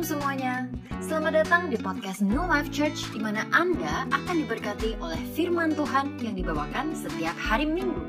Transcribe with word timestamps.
Shalom 0.00 0.16
semuanya. 0.16 0.64
Selamat 1.04 1.44
datang 1.44 1.68
di 1.68 1.76
podcast 1.76 2.24
New 2.24 2.40
Life 2.48 2.72
Church 2.72 3.12
di 3.12 3.20
mana 3.20 3.44
Anda 3.52 4.08
akan 4.08 4.48
diberkati 4.48 4.96
oleh 4.96 5.20
firman 5.36 5.76
Tuhan 5.76 6.16
yang 6.24 6.32
dibawakan 6.40 6.96
setiap 6.96 7.36
hari 7.36 7.68
Minggu. 7.68 8.00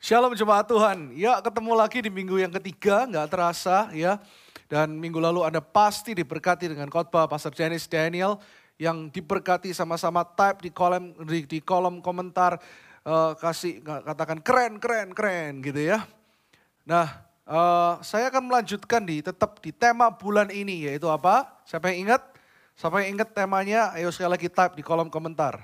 Shalom 0.00 0.32
jemaat 0.32 0.72
Tuhan. 0.72 1.12
Ya 1.12 1.36
ketemu 1.44 1.76
lagi 1.76 2.00
di 2.00 2.08
minggu 2.08 2.40
yang 2.40 2.48
ketiga, 2.48 3.04
nggak 3.04 3.28
terasa 3.28 3.92
ya. 3.92 4.16
Dan 4.72 4.96
minggu 4.96 5.20
lalu 5.20 5.44
Anda 5.44 5.60
pasti 5.60 6.16
diberkati 6.16 6.72
dengan 6.72 6.88
khotbah 6.88 7.28
Pastor 7.28 7.52
Janice 7.52 7.84
Daniel 7.84 8.40
yang 8.80 9.12
diberkati 9.12 9.76
sama-sama 9.76 10.24
type 10.24 10.64
di 10.64 10.72
kolom 10.72 11.12
di, 11.28 11.44
di 11.44 11.60
kolom 11.60 12.00
komentar 12.00 12.56
uh, 13.04 13.36
kasih 13.36 13.84
katakan 13.84 14.40
keren 14.40 14.80
keren 14.80 15.12
keren 15.12 15.60
gitu 15.60 15.92
ya. 15.92 16.08
Nah, 16.88 17.31
uh, 17.46 17.98
saya 18.02 18.28
akan 18.30 18.50
melanjutkan 18.50 19.02
di 19.02 19.22
tetap 19.24 19.58
di 19.62 19.70
tema 19.74 20.10
bulan 20.10 20.50
ini 20.50 20.90
yaitu 20.90 21.08
apa? 21.08 21.48
Siapa 21.66 21.90
yang 21.90 22.10
ingat? 22.10 22.22
Siapa 22.78 23.02
yang 23.02 23.18
ingat 23.20 23.34
temanya? 23.34 23.92
Ayo 23.94 24.10
sekali 24.10 24.32
lagi 24.34 24.48
type 24.48 24.74
di 24.78 24.82
kolom 24.82 25.12
komentar. 25.12 25.60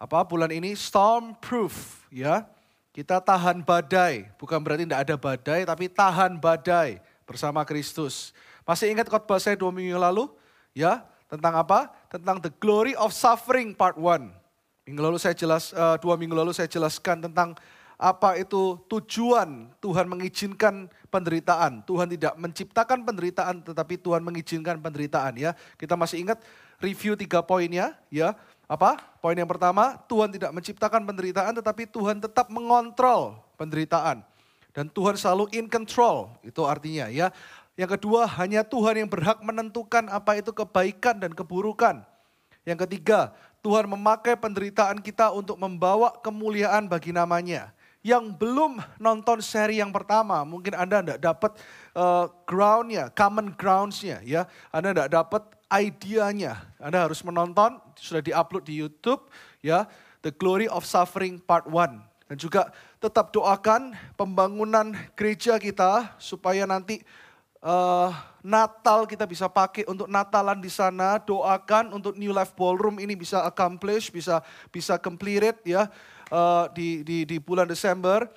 Apa 0.00 0.24
bulan 0.24 0.48
ini? 0.48 0.72
Storm 0.72 1.36
proof 1.38 2.04
ya. 2.08 2.48
Kita 2.90 3.22
tahan 3.22 3.62
badai, 3.62 4.26
bukan 4.34 4.58
berarti 4.58 4.82
tidak 4.82 5.02
ada 5.06 5.14
badai, 5.14 5.62
tapi 5.62 5.86
tahan 5.86 6.42
badai 6.42 6.98
bersama 7.22 7.62
Kristus. 7.62 8.34
Masih 8.66 8.90
ingat 8.90 9.06
khotbah 9.06 9.38
saya 9.38 9.54
dua 9.54 9.70
minggu 9.70 9.94
lalu? 9.94 10.26
Ya, 10.74 11.06
tentang 11.30 11.54
apa? 11.54 11.86
Tentang 12.10 12.42
the 12.42 12.50
glory 12.58 12.98
of 12.98 13.14
suffering 13.14 13.78
part 13.78 13.94
one. 13.94 14.34
Minggu 14.90 15.06
lalu 15.06 15.22
saya 15.22 15.38
jelas, 15.38 15.70
uh, 15.70 16.02
dua 16.02 16.18
minggu 16.18 16.34
lalu 16.34 16.50
saya 16.50 16.66
jelaskan 16.66 17.22
tentang 17.30 17.54
apa 18.00 18.40
itu 18.40 18.80
tujuan 18.88 19.68
Tuhan 19.76 20.08
mengizinkan 20.08 20.88
penderitaan. 21.12 21.84
Tuhan 21.84 22.08
tidak 22.08 22.32
menciptakan 22.40 23.04
penderitaan 23.04 23.60
tetapi 23.60 24.00
Tuhan 24.00 24.24
mengizinkan 24.24 24.80
penderitaan 24.80 25.36
ya. 25.36 25.52
Kita 25.76 26.00
masih 26.00 26.24
ingat 26.24 26.40
review 26.80 27.12
tiga 27.12 27.44
poinnya 27.44 27.92
ya. 28.08 28.32
Apa? 28.64 28.96
Poin 29.20 29.36
yang 29.36 29.50
pertama, 29.50 30.00
Tuhan 30.08 30.32
tidak 30.32 30.48
menciptakan 30.56 31.04
penderitaan 31.04 31.52
tetapi 31.60 31.84
Tuhan 31.92 32.24
tetap 32.24 32.48
mengontrol 32.48 33.36
penderitaan. 33.60 34.24
Dan 34.72 34.88
Tuhan 34.88 35.18
selalu 35.18 35.50
in 35.52 35.66
control, 35.66 36.30
itu 36.46 36.62
artinya 36.64 37.10
ya. 37.10 37.34
Yang 37.74 37.98
kedua, 37.98 38.24
hanya 38.38 38.62
Tuhan 38.62 39.02
yang 39.02 39.10
berhak 39.10 39.42
menentukan 39.42 40.06
apa 40.06 40.38
itu 40.38 40.54
kebaikan 40.54 41.18
dan 41.18 41.34
keburukan. 41.34 42.06
Yang 42.62 42.86
ketiga, 42.86 43.34
Tuhan 43.60 43.90
memakai 43.90 44.38
penderitaan 44.38 45.02
kita 45.02 45.34
untuk 45.34 45.58
membawa 45.58 46.14
kemuliaan 46.22 46.86
bagi 46.86 47.10
namanya 47.10 47.74
yang 48.00 48.32
belum 48.32 48.80
nonton 48.96 49.44
seri 49.44 49.76
yang 49.76 49.92
pertama, 49.92 50.40
mungkin 50.48 50.72
Anda 50.72 51.04
tidak 51.04 51.20
dapat 51.20 51.52
uh, 51.92 52.32
groundnya, 52.48 53.12
common 53.12 53.52
groundsnya 53.52 54.24
ya. 54.24 54.48
Anda 54.72 54.96
tidak 54.96 55.10
dapat 55.12 55.42
idenya. 55.68 56.56
Anda 56.80 57.04
harus 57.04 57.20
menonton, 57.20 57.76
sudah 58.00 58.24
diupload 58.24 58.64
di 58.64 58.80
YouTube 58.80 59.28
ya, 59.60 59.84
The 60.24 60.32
Glory 60.32 60.64
of 60.72 60.88
Suffering 60.88 61.44
Part 61.44 61.68
1. 61.68 62.32
Dan 62.32 62.36
juga 62.40 62.72
tetap 63.02 63.36
doakan 63.36 63.92
pembangunan 64.16 64.96
gereja 65.12 65.60
kita 65.60 66.14
supaya 66.16 66.64
nanti 66.64 67.02
uh, 67.60 68.08
Natal 68.40 69.04
kita 69.04 69.28
bisa 69.28 69.44
pakai 69.44 69.84
untuk 69.84 70.08
Natalan 70.08 70.56
di 70.56 70.72
sana. 70.72 71.20
Doakan 71.20 71.92
untuk 71.92 72.16
New 72.16 72.32
Life 72.32 72.56
Ballroom 72.56 72.96
ini 72.96 73.12
bisa 73.12 73.44
accomplish, 73.44 74.08
bisa 74.08 74.40
bisa 74.72 74.96
complete 74.96 75.60
ya 75.68 75.92
uh, 76.30 76.70
di, 76.72 77.02
di, 77.04 77.28
di 77.28 77.36
bulan 77.36 77.68
Desember. 77.68 78.30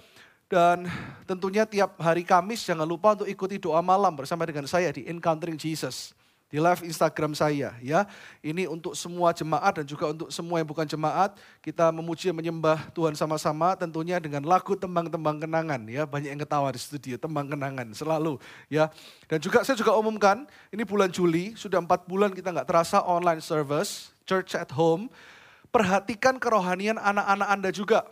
Dan 0.54 0.86
tentunya 1.26 1.66
tiap 1.66 1.98
hari 1.98 2.22
Kamis 2.22 2.62
jangan 2.62 2.86
lupa 2.86 3.18
untuk 3.18 3.26
ikuti 3.26 3.58
doa 3.58 3.81
malam 3.81 4.14
bersama 4.14 4.46
dengan 4.46 4.70
saya 4.70 4.94
di 4.94 5.02
Encountering 5.09 5.58
Jesus. 5.58 6.14
Di 6.53 6.62
live 6.62 6.86
Instagram 6.86 7.34
saya 7.34 7.74
ya. 7.82 8.06
Ini 8.46 8.70
untuk 8.70 8.94
semua 8.94 9.34
jemaat 9.34 9.82
dan 9.82 9.90
juga 9.90 10.14
untuk 10.14 10.30
semua 10.30 10.62
yang 10.62 10.70
bukan 10.70 10.86
jemaat. 10.86 11.34
Kita 11.66 11.90
memuji 11.90 12.30
menyembah 12.30 12.94
Tuhan 12.94 13.18
sama-sama 13.18 13.74
tentunya 13.74 14.22
dengan 14.22 14.46
lagu 14.46 14.78
tembang-tembang 14.78 15.42
kenangan 15.42 15.82
ya. 15.90 16.06
Banyak 16.06 16.38
yang 16.38 16.42
ketawa 16.46 16.70
di 16.70 16.78
studio, 16.78 17.18
tembang 17.18 17.50
kenangan 17.50 17.90
selalu 17.98 18.38
ya. 18.70 18.94
Dan 19.26 19.42
juga 19.42 19.66
saya 19.66 19.74
juga 19.74 19.98
umumkan 19.98 20.46
ini 20.70 20.86
bulan 20.86 21.09
Juli, 21.09 21.58
sudah 21.58 21.82
empat 21.82 22.06
bulan 22.06 22.30
kita 22.30 22.53
nggak 22.53 22.70
terasa 22.70 23.02
online 23.02 23.42
service, 23.42 24.14
church 24.30 24.53
at 24.53 24.70
home 24.70 25.09
perhatikan 25.73 26.38
kerohanian 26.38 27.01
anak-anak 27.01 27.50
Anda 27.50 27.69
juga. 27.73 28.06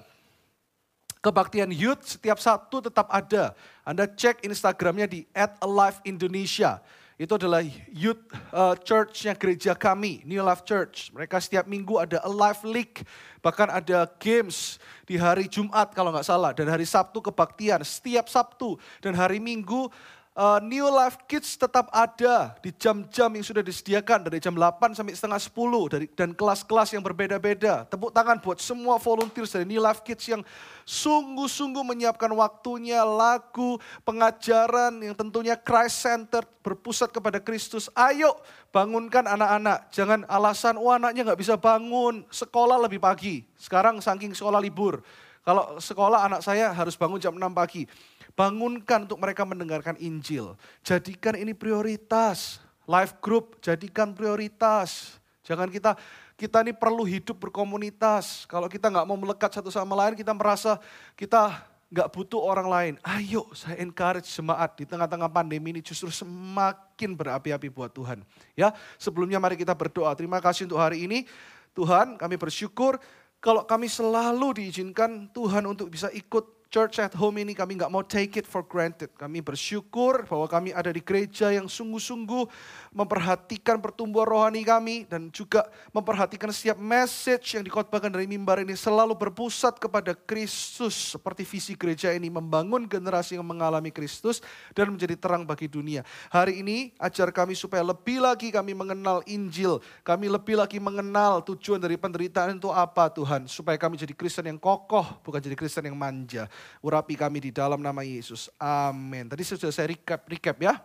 Kebaktian 1.21 1.69
youth 1.69 2.17
setiap 2.17 2.41
Sabtu 2.41 2.81
tetap 2.81 3.05
ada. 3.13 3.53
Anda 3.85 4.09
cek 4.09 4.41
Instagramnya 4.41 5.05
di 5.05 5.29
@alive_indonesia. 5.37 6.81
Itu 7.21 7.37
adalah 7.37 7.61
youth 7.93 8.25
uh, 8.49 8.73
church-nya 8.81 9.37
gereja 9.37 9.77
kami, 9.77 10.25
New 10.25 10.41
Life 10.41 10.65
Church. 10.65 11.13
Mereka 11.13 11.37
setiap 11.37 11.69
minggu 11.69 12.01
ada 12.01 12.17
Alive 12.25 12.65
League, 12.65 13.05
bahkan 13.45 13.69
ada 13.69 14.09
games 14.17 14.81
di 15.05 15.21
hari 15.21 15.45
Jumat 15.45 15.93
kalau 15.93 16.09
nggak 16.09 16.25
salah. 16.25 16.57
Dan 16.57 16.65
hari 16.65 16.89
Sabtu 16.89 17.21
kebaktian, 17.21 17.85
setiap 17.85 18.25
Sabtu. 18.25 18.81
Dan 19.05 19.13
hari 19.13 19.37
Minggu 19.37 19.93
uh, 20.35 20.59
New 20.63 20.87
Life 20.87 21.19
Kids 21.27 21.59
tetap 21.59 21.91
ada 21.91 22.55
di 22.63 22.71
jam-jam 22.75 23.29
yang 23.31 23.45
sudah 23.45 23.63
disediakan 23.63 24.27
dari 24.27 24.39
jam 24.39 24.55
8 24.55 24.95
sampai 24.95 25.15
setengah 25.15 25.39
10 25.41 25.91
dari 25.91 26.05
dan 26.11 26.29
kelas-kelas 26.31 26.95
yang 26.95 27.03
berbeda-beda. 27.03 27.87
Tepuk 27.87 28.11
tangan 28.15 28.39
buat 28.39 28.59
semua 28.63 28.95
volunteers 29.01 29.51
dari 29.51 29.67
New 29.67 29.81
Life 29.81 30.03
Kids 30.03 30.23
yang 30.31 30.41
sungguh-sungguh 30.87 31.83
menyiapkan 31.83 32.31
waktunya, 32.31 33.03
lagu, 33.03 33.79
pengajaran 34.07 34.99
yang 35.03 35.15
tentunya 35.15 35.55
Christ 35.59 36.03
Center 36.03 36.43
berpusat 36.61 37.11
kepada 37.11 37.41
Kristus. 37.41 37.91
Ayo 37.97 38.39
bangunkan 38.71 39.27
anak-anak. 39.27 39.91
Jangan 39.91 40.23
alasan, 40.27 40.79
wah 40.79 40.95
anaknya 40.95 41.31
nggak 41.31 41.39
bisa 41.39 41.55
bangun, 41.59 42.23
sekolah 42.31 42.79
lebih 42.79 43.01
pagi. 43.03 43.43
Sekarang 43.59 43.99
saking 43.99 44.31
sekolah 44.31 44.61
libur. 44.61 45.03
Kalau 45.41 45.81
sekolah 45.81 46.29
anak 46.29 46.45
saya 46.45 46.69
harus 46.69 46.93
bangun 46.93 47.17
jam 47.17 47.33
6 47.33 47.41
pagi. 47.49 47.89
Bangunkan 48.33 49.09
untuk 49.09 49.19
mereka 49.19 49.43
mendengarkan 49.43 49.95
Injil. 49.99 50.55
Jadikan 50.81 51.35
ini 51.35 51.51
prioritas. 51.51 52.63
Life 52.89 53.19
group 53.21 53.61
jadikan 53.63 54.11
prioritas. 54.11 55.21
Jangan 55.45 55.69
kita 55.69 55.95
kita 56.35 56.65
ini 56.65 56.73
perlu 56.73 57.05
hidup 57.05 57.37
berkomunitas. 57.37 58.49
Kalau 58.49 58.65
kita 58.65 58.89
nggak 58.89 59.05
mau 59.05 59.15
melekat 59.15 59.53
satu 59.53 59.69
sama 59.69 59.93
lain, 59.93 60.17
kita 60.17 60.33
merasa 60.33 60.81
kita 61.13 61.61
nggak 61.91 62.07
butuh 62.09 62.39
orang 62.39 62.67
lain. 62.71 62.93
Ayo 63.03 63.45
saya 63.51 63.77
encourage 63.83 64.25
jemaat 64.31 64.79
di 64.79 64.87
tengah-tengah 64.87 65.27
pandemi 65.27 65.75
ini 65.75 65.83
justru 65.83 66.07
semakin 66.07 67.13
berapi-api 67.13 67.67
buat 67.67 67.91
Tuhan. 67.91 68.23
Ya, 68.55 68.71
sebelumnya 68.95 69.37
mari 69.37 69.59
kita 69.59 69.75
berdoa. 69.75 70.15
Terima 70.15 70.39
kasih 70.39 70.71
untuk 70.71 70.79
hari 70.79 71.03
ini. 71.03 71.27
Tuhan, 71.71 72.19
kami 72.19 72.35
bersyukur 72.35 72.99
kalau 73.43 73.63
kami 73.67 73.91
selalu 73.91 74.63
diizinkan 74.63 75.27
Tuhan 75.35 75.63
untuk 75.67 75.91
bisa 75.91 76.07
ikut 76.13 76.60
church 76.71 77.03
at 77.03 77.11
home 77.11 77.43
ini 77.43 77.51
kami 77.51 77.75
nggak 77.75 77.91
mau 77.91 77.99
take 77.99 78.39
it 78.39 78.47
for 78.47 78.63
granted. 78.63 79.11
Kami 79.19 79.43
bersyukur 79.43 80.23
bahwa 80.23 80.47
kami 80.47 80.71
ada 80.71 80.87
di 80.87 81.03
gereja 81.03 81.51
yang 81.51 81.67
sungguh-sungguh 81.67 82.47
memperhatikan 82.91 83.79
pertumbuhan 83.79 84.27
rohani 84.27 84.67
kami 84.67 85.07
dan 85.07 85.31
juga 85.31 85.63
memperhatikan 85.95 86.51
setiap 86.51 86.75
message 86.75 87.55
yang 87.55 87.63
dikhotbahkan 87.63 88.11
dari 88.11 88.27
mimbar 88.27 88.59
ini 88.59 88.75
selalu 88.75 89.15
berpusat 89.15 89.79
kepada 89.79 90.11
Kristus 90.11 91.15
seperti 91.15 91.47
visi 91.47 91.73
gereja 91.79 92.11
ini 92.11 92.27
membangun 92.27 92.83
generasi 92.83 93.39
yang 93.39 93.47
mengalami 93.47 93.95
Kristus 93.95 94.43
dan 94.75 94.91
menjadi 94.91 95.15
terang 95.15 95.47
bagi 95.47 95.71
dunia. 95.71 96.03
Hari 96.27 96.59
ini 96.59 96.91
ajar 96.99 97.31
kami 97.31 97.55
supaya 97.55 97.79
lebih 97.79 98.19
lagi 98.19 98.51
kami 98.51 98.75
mengenal 98.75 99.23
Injil, 99.23 99.79
kami 100.03 100.27
lebih 100.27 100.59
lagi 100.59 100.75
mengenal 100.83 101.39
tujuan 101.47 101.79
dari 101.79 101.95
penderitaan 101.95 102.59
itu 102.59 102.67
apa 102.75 103.07
Tuhan, 103.07 103.47
supaya 103.47 103.79
kami 103.79 103.95
jadi 103.95 104.11
Kristen 104.11 104.51
yang 104.51 104.59
kokoh 104.59 105.23
bukan 105.23 105.39
jadi 105.39 105.55
Kristen 105.55 105.87
yang 105.87 105.95
manja. 105.95 106.51
Urapi 106.83 107.15
kami 107.15 107.39
di 107.39 107.51
dalam 107.55 107.79
nama 107.79 108.03
Yesus. 108.03 108.51
Amin. 108.59 109.31
Tadi 109.31 109.47
sudah 109.47 109.71
saya 109.71 109.95
recap, 109.95 110.27
recap 110.27 110.59
ya. 110.59 110.75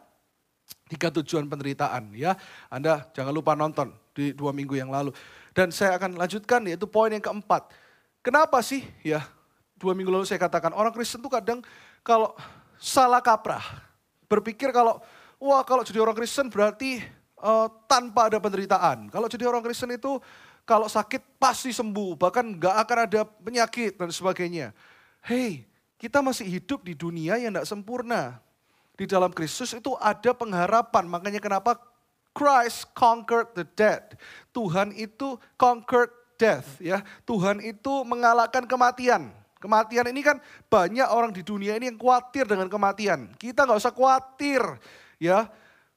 Tiga 0.87 1.11
tujuan 1.11 1.51
penderitaan 1.51 2.15
ya. 2.15 2.39
Anda 2.71 3.07
jangan 3.11 3.35
lupa 3.35 3.59
nonton 3.59 3.91
di 4.15 4.31
dua 4.31 4.55
minggu 4.55 4.79
yang 4.79 4.91
lalu. 4.91 5.11
Dan 5.51 5.75
saya 5.75 5.99
akan 5.99 6.15
lanjutkan 6.15 6.63
yaitu 6.67 6.87
poin 6.87 7.11
yang 7.11 7.23
keempat. 7.23 7.71
Kenapa 8.23 8.63
sih 8.63 8.87
ya 9.03 9.23
dua 9.79 9.93
minggu 9.93 10.11
lalu 10.11 10.25
saya 10.25 10.39
katakan 10.41 10.73
orang 10.73 10.95
Kristen 10.95 11.23
tuh 11.23 11.31
kadang 11.31 11.59
kalau 12.07 12.35
salah 12.79 13.19
kaprah. 13.19 13.65
Berpikir 14.27 14.71
kalau 14.71 14.99
wah 15.39 15.63
kalau 15.63 15.83
jadi 15.83 16.03
orang 16.03 16.15
Kristen 16.15 16.51
berarti 16.51 17.03
uh, 17.43 17.67
tanpa 17.91 18.31
ada 18.31 18.39
penderitaan. 18.39 19.11
Kalau 19.11 19.27
jadi 19.27 19.47
orang 19.47 19.63
Kristen 19.63 19.91
itu 19.95 20.19
kalau 20.67 20.91
sakit 20.91 21.39
pasti 21.39 21.71
sembuh, 21.71 22.19
bahkan 22.19 22.43
nggak 22.43 22.77
akan 22.83 22.99
ada 23.07 23.23
penyakit 23.23 23.95
dan 23.95 24.11
sebagainya. 24.11 24.75
Hei, 25.23 25.63
kita 25.95 26.19
masih 26.19 26.43
hidup 26.43 26.83
di 26.83 26.99
dunia 26.99 27.39
yang 27.39 27.55
tidak 27.55 27.71
sempurna. 27.71 28.43
Di 28.97 29.05
dalam 29.05 29.31
Kristus 29.31 29.77
itu 29.77 29.93
ada 30.01 30.33
pengharapan. 30.33 31.05
Makanya 31.05 31.39
kenapa 31.39 31.77
Christ 32.33 32.89
conquered 32.97 33.53
the 33.53 33.65
dead. 33.77 34.17
Tuhan 34.57 34.93
itu 34.97 35.37
conquered 35.61 36.13
death. 36.41 36.81
ya. 36.81 37.05
Tuhan 37.25 37.61
itu 37.65 38.05
mengalahkan 38.05 38.65
kematian. 38.65 39.33
Kematian 39.57 40.13
ini 40.13 40.21
kan 40.21 40.37
banyak 40.69 41.09
orang 41.09 41.33
di 41.33 41.41
dunia 41.41 41.77
ini 41.81 41.89
yang 41.89 41.97
khawatir 41.97 42.45
dengan 42.45 42.69
kematian. 42.69 43.33
Kita 43.41 43.65
nggak 43.65 43.81
usah 43.81 43.93
khawatir. 43.93 44.61
Ya, 45.17 45.49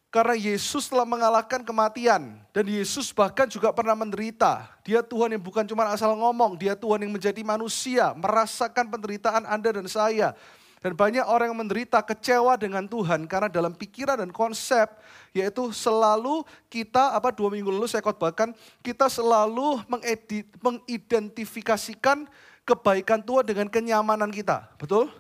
karena 0.09 0.33
Yesus 0.33 0.89
telah 0.89 1.05
mengalahkan 1.05 1.61
kematian. 1.61 2.41
Dan 2.49 2.65
Yesus 2.65 3.13
bahkan 3.13 3.45
juga 3.45 3.69
pernah 3.69 3.93
menderita. 3.93 4.65
Dia 4.81 5.05
Tuhan 5.05 5.37
yang 5.37 5.43
bukan 5.43 5.69
cuma 5.69 5.85
asal 5.91 6.17
ngomong. 6.17 6.57
Dia 6.57 6.73
Tuhan 6.73 7.05
yang 7.05 7.13
menjadi 7.13 7.43
manusia. 7.45 8.15
Merasakan 8.17 8.89
penderitaan 8.89 9.45
Anda 9.45 9.69
dan 9.69 9.85
saya. 9.85 10.33
Dan 10.79 10.95
banyak 10.95 11.27
orang 11.27 11.51
yang 11.51 11.59
menderita 11.59 11.99
kecewa 11.99 12.55
dengan 12.55 12.87
Tuhan 12.87 13.27
karena 13.27 13.51
dalam 13.51 13.75
pikiran 13.75 14.15
dan 14.15 14.31
konsep 14.31 14.87
yaitu 15.35 15.75
selalu 15.75 16.47
kita 16.71 17.11
apa 17.11 17.35
dua 17.35 17.51
minggu 17.51 17.67
lalu 17.67 17.83
saya 17.83 17.99
khotbahkan 17.99 18.55
kita 18.79 19.11
selalu 19.11 19.83
mengedit, 19.91 20.47
mengidentifikasikan 20.63 22.23
kebaikan 22.63 23.19
Tuhan 23.19 23.43
dengan 23.43 23.67
kenyamanan 23.67 24.31
kita. 24.31 24.71
Betul? 24.79 25.11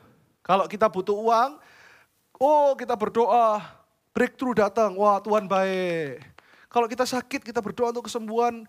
Kalau 0.45 0.63
kita 0.71 0.87
butuh 0.87 1.17
uang, 1.17 1.59
oh 2.39 2.71
kita 2.79 2.95
berdoa, 2.95 3.59
breakthrough 4.15 4.55
datang, 4.55 4.95
wah 4.95 5.19
Tuhan 5.19 5.43
baik. 5.43 6.23
Kalau 6.69 6.85
kita 6.85 7.03
sakit, 7.03 7.41
kita 7.41 7.59
berdoa 7.59 7.89
untuk 7.89 8.05
kesembuhan, 8.05 8.63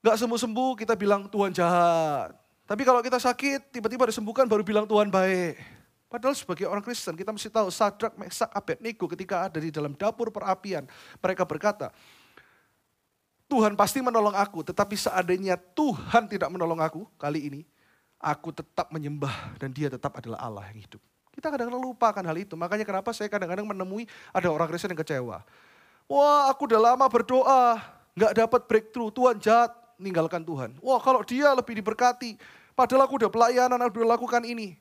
gak 0.00 0.16
sembuh-sembuh, 0.22 0.78
kita 0.78 0.94
bilang 0.94 1.26
Tuhan 1.26 1.50
jahat. 1.50 2.45
Tapi 2.66 2.82
kalau 2.82 2.98
kita 2.98 3.22
sakit, 3.22 3.70
tiba-tiba 3.70 4.10
disembuhkan 4.10 4.50
baru 4.50 4.66
bilang 4.66 4.90
Tuhan 4.90 5.06
baik. 5.06 5.54
Padahal 6.10 6.34
sebagai 6.34 6.66
orang 6.66 6.82
Kristen 6.82 7.14
kita 7.14 7.30
mesti 7.30 7.46
tahu 7.46 7.70
Sadrak, 7.70 8.18
Mesak, 8.18 8.50
Abednego 8.50 9.06
ketika 9.06 9.46
ada 9.46 9.58
di 9.62 9.70
dalam 9.70 9.94
dapur 9.94 10.34
perapian. 10.34 10.86
Mereka 11.22 11.46
berkata, 11.46 11.94
Tuhan 13.46 13.78
pasti 13.78 14.02
menolong 14.02 14.34
aku, 14.34 14.66
tetapi 14.66 14.98
seandainya 14.98 15.54
Tuhan 15.54 16.26
tidak 16.26 16.50
menolong 16.50 16.82
aku 16.82 17.06
kali 17.14 17.46
ini, 17.46 17.60
aku 18.18 18.50
tetap 18.50 18.90
menyembah 18.90 19.54
dan 19.62 19.70
dia 19.70 19.86
tetap 19.86 20.18
adalah 20.18 20.42
Allah 20.42 20.66
yang 20.74 20.82
hidup. 20.82 21.02
Kita 21.30 21.54
kadang-kadang 21.54 21.78
lupakan 21.78 22.24
hal 22.26 22.36
itu. 22.40 22.58
Makanya 22.58 22.82
kenapa 22.82 23.14
saya 23.14 23.30
kadang-kadang 23.30 23.68
menemui 23.68 24.10
ada 24.34 24.50
orang 24.50 24.66
Kristen 24.66 24.90
yang 24.90 24.98
kecewa. 24.98 25.46
Wah 26.10 26.50
aku 26.50 26.66
udah 26.66 26.80
lama 26.80 27.06
berdoa, 27.06 27.78
nggak 28.18 28.32
dapat 28.34 28.60
breakthrough, 28.66 29.10
Tuhan 29.14 29.38
jahat, 29.38 29.70
meninggalkan 29.96 30.44
Tuhan. 30.44 30.76
Wah 30.80 31.00
kalau 31.00 31.24
dia 31.24 31.52
lebih 31.52 31.76
diberkati, 31.80 32.36
padahal 32.72 33.08
aku 33.08 33.20
udah 33.20 33.30
pelayanan, 33.32 33.80
aku 33.80 34.04
udah 34.04 34.16
lakukan 34.16 34.44
ini. 34.44 34.76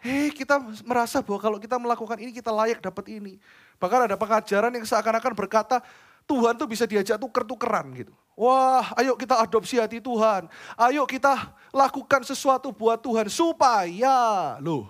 Hei 0.00 0.32
kita 0.32 0.56
merasa 0.88 1.20
bahwa 1.20 1.36
kalau 1.36 1.58
kita 1.60 1.76
melakukan 1.76 2.16
ini 2.16 2.32
kita 2.32 2.48
layak 2.48 2.80
dapat 2.80 3.20
ini. 3.20 3.36
Bahkan 3.76 4.08
ada 4.08 4.16
pengajaran 4.16 4.72
yang 4.72 4.86
seakan-akan 4.88 5.36
berkata 5.36 5.84
Tuhan 6.24 6.56
tuh 6.56 6.64
bisa 6.64 6.88
diajak 6.88 7.20
tuker-tukeran 7.20 7.92
gitu. 7.92 8.14
Wah 8.32 8.96
ayo 8.96 9.12
kita 9.20 9.36
adopsi 9.36 9.76
hati 9.76 10.00
Tuhan. 10.00 10.48
Ayo 10.80 11.04
kita 11.04 11.52
lakukan 11.68 12.24
sesuatu 12.24 12.72
buat 12.72 12.96
Tuhan 13.04 13.28
supaya 13.28 14.56
loh. 14.64 14.88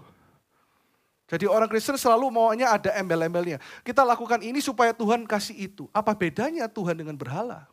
Jadi 1.30 1.46
orang 1.46 1.70
Kristen 1.70 1.94
selalu 1.94 2.26
maunya 2.26 2.74
ada 2.74 2.90
embel-embelnya. 2.98 3.62
Kita 3.86 4.02
lakukan 4.02 4.42
ini 4.42 4.58
supaya 4.58 4.90
Tuhan 4.90 5.22
kasih 5.30 5.70
itu. 5.70 5.86
Apa 5.94 6.10
bedanya 6.10 6.66
Tuhan 6.66 6.98
dengan 6.98 7.14
berhala? 7.14 7.69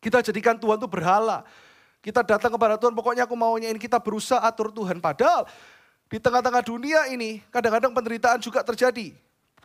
Kita 0.00 0.24
jadikan 0.24 0.56
Tuhan 0.56 0.80
itu 0.80 0.88
berhala. 0.88 1.44
Kita 2.00 2.24
datang 2.24 2.56
kepada 2.56 2.80
Tuhan, 2.80 2.96
pokoknya 2.96 3.28
aku 3.28 3.36
maunya 3.36 3.68
ini 3.68 3.76
kita 3.76 4.00
berusaha 4.00 4.40
atur 4.40 4.72
Tuhan. 4.72 5.04
Padahal 5.04 5.44
di 6.08 6.16
tengah-tengah 6.16 6.64
dunia 6.64 7.12
ini 7.12 7.44
kadang-kadang 7.52 7.92
penderitaan 7.92 8.40
juga 8.40 8.64
terjadi. 8.64 9.12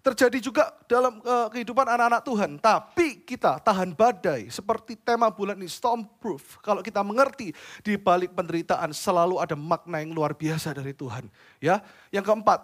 Terjadi 0.04 0.38
juga 0.38 0.70
dalam 0.86 1.18
uh, 1.26 1.50
kehidupan 1.50 1.88
anak-anak 1.88 2.22
Tuhan. 2.28 2.52
Tapi 2.60 3.24
kita 3.26 3.58
tahan 3.64 3.96
badai 3.96 4.52
seperti 4.52 5.00
tema 5.00 5.32
bulan 5.32 5.58
ini, 5.58 5.72
storm 5.72 6.06
proof. 6.20 6.60
Kalau 6.62 6.84
kita 6.84 7.02
mengerti 7.02 7.56
di 7.82 7.96
balik 7.98 8.36
penderitaan 8.36 8.94
selalu 8.94 9.42
ada 9.42 9.56
makna 9.58 10.04
yang 10.04 10.14
luar 10.14 10.36
biasa 10.38 10.76
dari 10.78 10.94
Tuhan. 10.94 11.26
Ya, 11.58 11.82
Yang 12.14 12.30
keempat, 12.30 12.60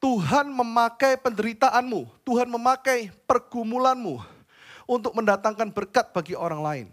Tuhan 0.00 0.48
memakai 0.48 1.20
penderitaanmu, 1.20 2.24
Tuhan 2.24 2.48
memakai 2.48 3.12
pergumulanmu 3.28 4.31
untuk 4.92 5.16
mendatangkan 5.16 5.72
berkat 5.72 6.12
bagi 6.12 6.36
orang 6.36 6.60
lain. 6.60 6.86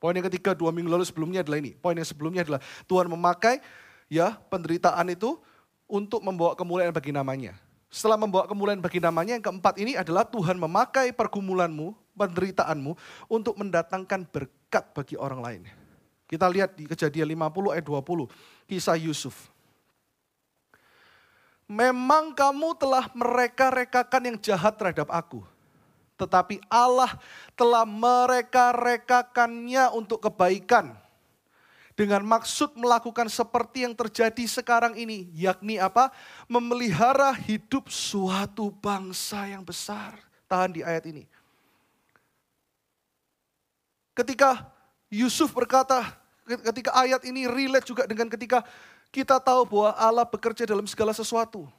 Poin 0.00 0.16
yang 0.16 0.24
ketiga 0.32 0.56
dua 0.56 0.72
minggu 0.72 0.88
lalu 0.88 1.04
sebelumnya 1.04 1.44
adalah 1.44 1.60
ini. 1.60 1.76
Poin 1.76 1.92
yang 1.92 2.08
sebelumnya 2.08 2.44
adalah 2.44 2.60
Tuhan 2.88 3.12
memakai 3.12 3.60
ya 4.08 4.36
penderitaan 4.48 5.12
itu 5.12 5.36
untuk 5.84 6.24
membawa 6.24 6.56
kemuliaan 6.56 6.92
bagi 6.92 7.12
namanya. 7.12 7.56
Setelah 7.92 8.18
membawa 8.18 8.50
kemuliaan 8.50 8.82
bagi 8.82 8.98
namanya, 8.98 9.38
yang 9.38 9.44
keempat 9.44 9.78
ini 9.78 9.94
adalah 9.94 10.26
Tuhan 10.26 10.58
memakai 10.58 11.14
pergumulanmu, 11.14 11.94
penderitaanmu 12.18 12.98
untuk 13.30 13.54
mendatangkan 13.54 14.26
berkat 14.28 14.90
bagi 14.90 15.14
orang 15.14 15.40
lain. 15.40 15.62
Kita 16.26 16.50
lihat 16.50 16.74
di 16.74 16.90
kejadian 16.90 17.38
50 17.38 17.70
ayat 17.70 17.86
20, 17.86 18.26
kisah 18.66 18.98
Yusuf. 18.98 19.52
Memang 21.70 22.34
kamu 22.34 22.74
telah 22.76 23.06
mereka-rekakan 23.14 24.22
yang 24.26 24.36
jahat 24.42 24.74
terhadap 24.74 25.08
aku 25.14 25.53
tetapi 26.14 26.62
Allah 26.70 27.10
telah 27.58 27.82
mereka-rekakannya 27.82 29.90
untuk 29.94 30.22
kebaikan. 30.22 30.94
Dengan 31.94 32.26
maksud 32.26 32.74
melakukan 32.74 33.30
seperti 33.30 33.86
yang 33.86 33.94
terjadi 33.94 34.42
sekarang 34.50 34.98
ini, 34.98 35.30
yakni 35.30 35.78
apa? 35.78 36.10
Memelihara 36.50 37.30
hidup 37.30 37.86
suatu 37.86 38.74
bangsa 38.74 39.46
yang 39.46 39.62
besar. 39.62 40.18
Tahan 40.50 40.74
di 40.74 40.82
ayat 40.82 41.06
ini. 41.06 41.22
Ketika 44.10 44.66
Yusuf 45.06 45.54
berkata, 45.54 46.18
ketika 46.66 46.90
ayat 46.98 47.22
ini 47.26 47.46
relate 47.46 47.86
juga 47.86 48.10
dengan 48.10 48.26
ketika 48.26 48.66
kita 49.14 49.38
tahu 49.38 49.62
bahwa 49.62 49.94
Allah 49.94 50.26
bekerja 50.26 50.66
dalam 50.66 50.90
segala 50.90 51.14
sesuatu. 51.14 51.70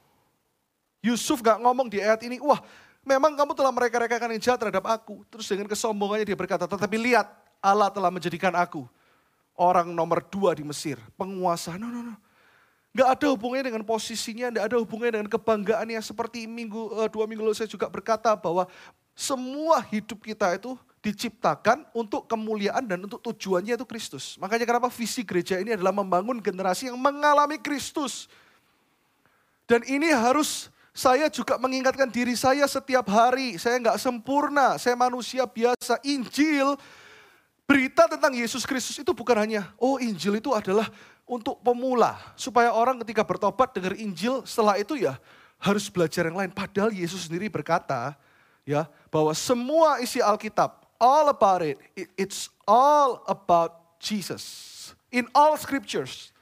Yusuf 1.04 1.44
gak 1.44 1.60
ngomong 1.60 1.92
di 1.92 2.00
ayat 2.00 2.24
ini, 2.24 2.40
wah 2.40 2.64
memang 3.06 3.38
kamu 3.38 3.54
telah 3.54 3.70
mereka-rekakan 3.70 4.34
yang 4.34 4.42
jahat 4.42 4.58
terhadap 4.58 4.84
aku. 4.90 5.22
Terus 5.30 5.46
dengan 5.46 5.70
kesombongannya 5.70 6.26
dia 6.26 6.34
berkata, 6.34 6.66
tetapi 6.66 6.98
lihat 6.98 7.30
Allah 7.62 7.88
telah 7.88 8.10
menjadikan 8.10 8.50
aku 8.58 8.82
orang 9.54 9.88
nomor 9.94 10.20
dua 10.26 10.58
di 10.58 10.66
Mesir. 10.66 10.98
Penguasa, 11.14 11.78
no, 11.78 11.86
no, 11.86 12.02
no. 12.02 12.14
Gak 12.96 13.20
ada 13.20 13.26
hubungannya 13.28 13.70
dengan 13.70 13.84
posisinya, 13.84 14.48
gak 14.50 14.72
ada 14.72 14.76
hubungannya 14.80 15.22
dengan 15.22 15.30
kebanggaannya. 15.30 16.00
Seperti 16.02 16.48
minggu 16.48 16.96
uh, 16.96 17.08
dua 17.08 17.28
minggu 17.28 17.44
lalu 17.44 17.54
saya 17.54 17.70
juga 17.70 17.86
berkata 17.86 18.32
bahwa 18.34 18.66
semua 19.16 19.80
hidup 19.88 20.20
kita 20.20 20.56
itu 20.56 20.76
diciptakan 21.00 21.86
untuk 21.94 22.26
kemuliaan 22.26 22.84
dan 22.84 22.98
untuk 22.98 23.22
tujuannya 23.22 23.78
itu 23.78 23.86
Kristus. 23.86 24.34
Makanya 24.42 24.66
kenapa 24.66 24.90
visi 24.90 25.22
gereja 25.22 25.60
ini 25.60 25.76
adalah 25.76 25.94
membangun 25.94 26.42
generasi 26.42 26.90
yang 26.90 26.98
mengalami 26.98 27.60
Kristus. 27.62 28.26
Dan 29.68 29.84
ini 29.86 30.10
harus 30.10 30.72
saya 30.96 31.28
juga 31.28 31.60
mengingatkan 31.60 32.08
diri 32.08 32.32
saya 32.32 32.64
setiap 32.64 33.04
hari. 33.12 33.60
Saya 33.60 33.76
nggak 33.84 34.00
sempurna, 34.00 34.80
saya 34.80 34.96
manusia 34.96 35.44
biasa. 35.44 36.00
Injil, 36.00 36.72
berita 37.68 38.08
tentang 38.08 38.32
Yesus 38.32 38.64
Kristus 38.64 38.96
itu 38.96 39.12
bukan 39.12 39.36
hanya, 39.36 39.68
oh 39.76 40.00
Injil 40.00 40.40
itu 40.40 40.56
adalah 40.56 40.88
untuk 41.28 41.60
pemula. 41.60 42.16
Supaya 42.32 42.72
orang 42.72 42.96
ketika 43.04 43.28
bertobat 43.28 43.76
dengar 43.76 43.92
Injil, 43.92 44.40
setelah 44.48 44.80
itu 44.80 44.96
ya 44.96 45.20
harus 45.60 45.84
belajar 45.92 46.32
yang 46.32 46.40
lain. 46.40 46.48
Padahal 46.48 46.88
Yesus 46.88 47.28
sendiri 47.28 47.52
berkata, 47.52 48.16
ya 48.64 48.88
bahwa 49.12 49.36
semua 49.36 50.00
isi 50.00 50.24
Alkitab, 50.24 50.80
all 50.96 51.28
about 51.28 51.60
it, 51.60 51.76
it's 52.16 52.48
all 52.64 53.20
about 53.28 54.00
Jesus. 54.00 54.72
In 55.12 55.28
all 55.36 55.60
scriptures, 55.60 56.32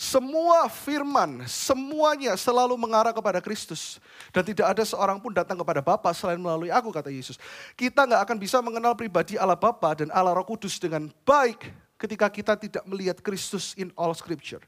semua 0.00 0.64
firman, 0.72 1.44
semuanya 1.44 2.32
selalu 2.32 2.72
mengarah 2.80 3.12
kepada 3.12 3.36
Kristus. 3.44 4.00
Dan 4.32 4.48
tidak 4.48 4.72
ada 4.72 4.80
seorang 4.80 5.20
pun 5.20 5.28
datang 5.28 5.60
kepada 5.60 5.84
Bapa 5.84 6.08
selain 6.16 6.40
melalui 6.40 6.72
aku, 6.72 6.88
kata 6.88 7.12
Yesus. 7.12 7.36
Kita 7.76 8.08
nggak 8.08 8.24
akan 8.24 8.36
bisa 8.40 8.64
mengenal 8.64 8.96
pribadi 8.96 9.36
Allah 9.36 9.60
Bapa 9.60 9.92
dan 9.92 10.08
Allah 10.08 10.32
Roh 10.32 10.48
Kudus 10.48 10.80
dengan 10.80 11.12
baik 11.28 11.68
ketika 12.00 12.32
kita 12.32 12.56
tidak 12.56 12.80
melihat 12.88 13.20
Kristus 13.20 13.76
in 13.76 13.92
all 13.92 14.16
scripture. 14.16 14.64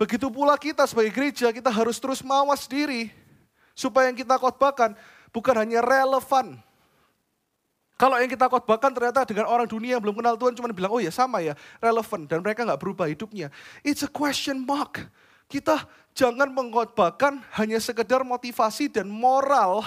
Begitu 0.00 0.32
pula 0.32 0.56
kita 0.56 0.88
sebagai 0.88 1.12
gereja, 1.12 1.52
kita 1.52 1.68
harus 1.68 2.00
terus 2.00 2.24
mawas 2.24 2.64
diri. 2.64 3.12
Supaya 3.76 4.08
yang 4.08 4.16
kita 4.16 4.40
khotbahkan 4.40 4.96
bukan 5.36 5.52
hanya 5.52 5.84
relevan 5.84 6.64
kalau 7.96 8.20
yang 8.20 8.28
kita 8.28 8.44
khotbahkan 8.52 8.92
ternyata 8.92 9.24
dengan 9.24 9.48
orang 9.48 9.64
dunia 9.64 9.96
yang 9.96 10.04
belum 10.04 10.20
kenal 10.20 10.36
Tuhan 10.36 10.52
cuma 10.52 10.68
bilang, 10.68 10.92
oh 10.92 11.00
ya 11.00 11.08
sama 11.08 11.40
ya, 11.40 11.56
relevan. 11.80 12.28
Dan 12.28 12.44
mereka 12.44 12.68
nggak 12.68 12.76
berubah 12.76 13.08
hidupnya. 13.08 13.48
It's 13.80 14.04
a 14.04 14.10
question 14.12 14.68
mark. 14.68 15.00
Kita 15.48 15.80
jangan 16.12 16.52
mengkhotbahkan 16.52 17.40
hanya 17.56 17.80
sekedar 17.80 18.20
motivasi 18.20 18.92
dan 18.92 19.08
moral. 19.08 19.80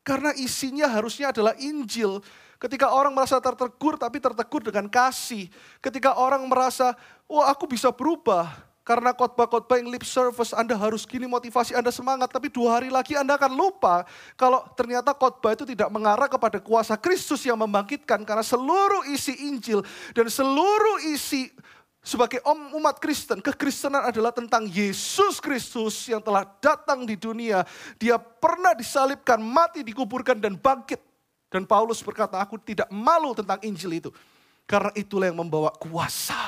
Karena 0.00 0.32
isinya 0.32 0.88
harusnya 0.88 1.28
adalah 1.28 1.52
Injil. 1.60 2.24
Ketika 2.56 2.88
orang 2.88 3.12
merasa 3.12 3.36
tertegur 3.36 4.00
tapi 4.00 4.16
tertegur 4.16 4.64
dengan 4.64 4.88
kasih. 4.88 5.52
Ketika 5.84 6.16
orang 6.16 6.40
merasa, 6.48 6.96
oh 7.28 7.44
aku 7.44 7.68
bisa 7.68 7.92
berubah. 7.92 8.48
Karena 8.86 9.10
khotbah-khotbah 9.10 9.82
yang 9.82 9.90
lip 9.90 10.06
service 10.06 10.54
Anda 10.54 10.78
harus 10.78 11.02
gini 11.02 11.26
motivasi 11.26 11.74
Anda 11.74 11.90
semangat. 11.90 12.30
Tapi 12.30 12.54
dua 12.54 12.78
hari 12.78 12.86
lagi 12.86 13.18
Anda 13.18 13.34
akan 13.34 13.58
lupa 13.58 14.06
kalau 14.38 14.62
ternyata 14.78 15.10
khotbah 15.10 15.58
itu 15.58 15.66
tidak 15.66 15.90
mengarah 15.90 16.30
kepada 16.30 16.62
kuasa 16.62 16.94
Kristus 16.94 17.42
yang 17.42 17.58
membangkitkan. 17.58 18.22
Karena 18.22 18.46
seluruh 18.46 19.10
isi 19.10 19.34
Injil 19.50 19.82
dan 20.14 20.30
seluruh 20.30 21.02
isi 21.10 21.50
sebagai 22.06 22.38
om 22.46 22.78
umat 22.78 23.02
Kristen, 23.02 23.42
kekristenan 23.42 24.06
adalah 24.06 24.30
tentang 24.30 24.70
Yesus 24.70 25.42
Kristus 25.42 26.06
yang 26.06 26.22
telah 26.22 26.46
datang 26.62 27.02
di 27.02 27.18
dunia. 27.18 27.66
Dia 27.98 28.22
pernah 28.22 28.70
disalibkan, 28.78 29.42
mati, 29.42 29.82
dikuburkan, 29.82 30.38
dan 30.38 30.54
bangkit. 30.54 31.02
Dan 31.50 31.66
Paulus 31.66 32.06
berkata, 32.06 32.38
aku 32.38 32.62
tidak 32.62 32.86
malu 32.94 33.34
tentang 33.34 33.58
Injil 33.66 33.98
itu. 33.98 34.14
Karena 34.62 34.94
itulah 34.94 35.26
yang 35.26 35.42
membawa 35.42 35.74
kuasa. 35.74 36.38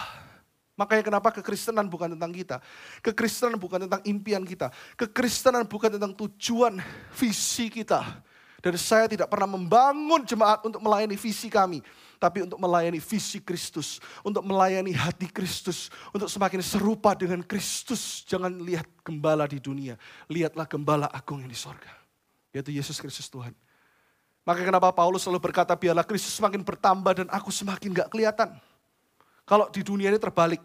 Makanya 0.79 1.03
kenapa 1.03 1.35
kekristenan 1.35 1.91
bukan 1.91 2.15
tentang 2.15 2.31
kita. 2.31 2.63
Kekristenan 3.03 3.59
bukan 3.59 3.91
tentang 3.91 3.99
impian 4.07 4.47
kita. 4.47 4.71
Kekristenan 4.95 5.67
bukan 5.67 5.99
tentang 5.99 6.15
tujuan 6.15 6.79
visi 7.19 7.67
kita. 7.67 8.23
Dan 8.63 8.79
saya 8.79 9.11
tidak 9.11 9.27
pernah 9.27 9.51
membangun 9.59 10.23
jemaat 10.23 10.63
untuk 10.63 10.79
melayani 10.79 11.19
visi 11.19 11.51
kami. 11.51 11.83
Tapi 12.23 12.47
untuk 12.47 12.63
melayani 12.63 13.03
visi 13.03 13.43
Kristus. 13.43 13.99
Untuk 14.23 14.47
melayani 14.47 14.95
hati 14.95 15.27
Kristus. 15.27 15.91
Untuk 16.15 16.31
semakin 16.31 16.63
serupa 16.63 17.19
dengan 17.19 17.43
Kristus. 17.43 18.23
Jangan 18.31 18.55
lihat 18.63 18.87
gembala 19.03 19.51
di 19.51 19.59
dunia. 19.59 19.99
Lihatlah 20.31 20.71
gembala 20.71 21.11
agung 21.11 21.43
yang 21.43 21.51
di 21.51 21.59
sorga. 21.59 21.91
Yaitu 22.55 22.71
Yesus 22.71 23.03
Kristus 23.03 23.27
Tuhan. 23.27 23.51
Maka 24.47 24.63
kenapa 24.63 24.95
Paulus 24.95 25.27
selalu 25.27 25.43
berkata 25.43 25.75
biarlah 25.75 26.07
Kristus 26.07 26.39
semakin 26.39 26.63
bertambah 26.63 27.13
dan 27.19 27.29
aku 27.35 27.51
semakin 27.51 27.99
gak 27.99 28.15
kelihatan. 28.15 28.55
Kalau 29.49 29.73
di 29.73 29.81
dunia 29.81 30.13
ini 30.13 30.21
terbalik. 30.21 30.61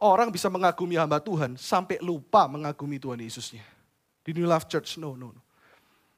Orang 0.00 0.32
bisa 0.32 0.48
mengagumi 0.48 0.96
hamba 0.96 1.20
Tuhan 1.20 1.60
sampai 1.60 2.00
lupa 2.00 2.48
mengagumi 2.48 2.96
Tuhan 2.96 3.20
Yesusnya. 3.20 3.60
Di 4.24 4.32
New 4.32 4.48
Life 4.48 4.64
Church, 4.64 4.96
no, 4.96 5.12
no, 5.12 5.36
no 5.36 5.50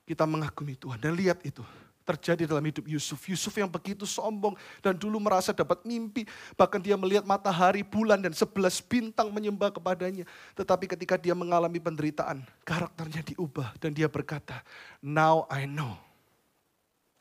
kita 0.06 0.28
mengagumi 0.28 0.75
Tuhan. 0.76 0.99
Dan 0.99 1.14
lihat 1.16 1.40
itu 1.46 1.62
terjadi 2.02 2.50
dalam 2.50 2.62
hidup 2.66 2.84
Yusuf. 2.84 3.22
Yusuf 3.30 3.54
yang 3.54 3.70
begitu 3.70 4.02
sombong 4.02 4.58
dan 4.82 4.99
dulu 4.99 5.22
merasa 5.22 5.54
dapat 5.54 5.87
mimpi. 5.87 6.26
Bahkan 6.58 6.82
dia 6.82 6.99
melihat 6.99 7.22
matahari, 7.22 7.87
bulan 7.87 8.18
dan 8.18 8.34
sebelas 8.34 8.82
bintang 8.82 9.30
menyembah 9.30 9.70
kepadanya. 9.70 10.26
Tetapi 10.58 10.90
ketika 10.90 11.14
dia 11.14 11.32
mengalami 11.32 11.78
penderitaan, 11.78 12.42
karakternya 12.66 13.22
diubah. 13.32 13.72
Dan 13.78 13.94
dia 13.94 14.11
berkata, 14.11 14.61
now 15.00 15.46
I 15.46 15.64
know. 15.64 15.94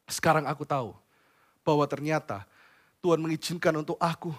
Sekarang 0.09 0.43
aku 0.43 0.67
tahu 0.67 0.91
bahwa 1.61 1.85
ternyata 1.87 2.43
Tuhan 3.01 3.17
mengizinkan 3.17 3.73
untuk 3.81 3.97
aku 3.97 4.29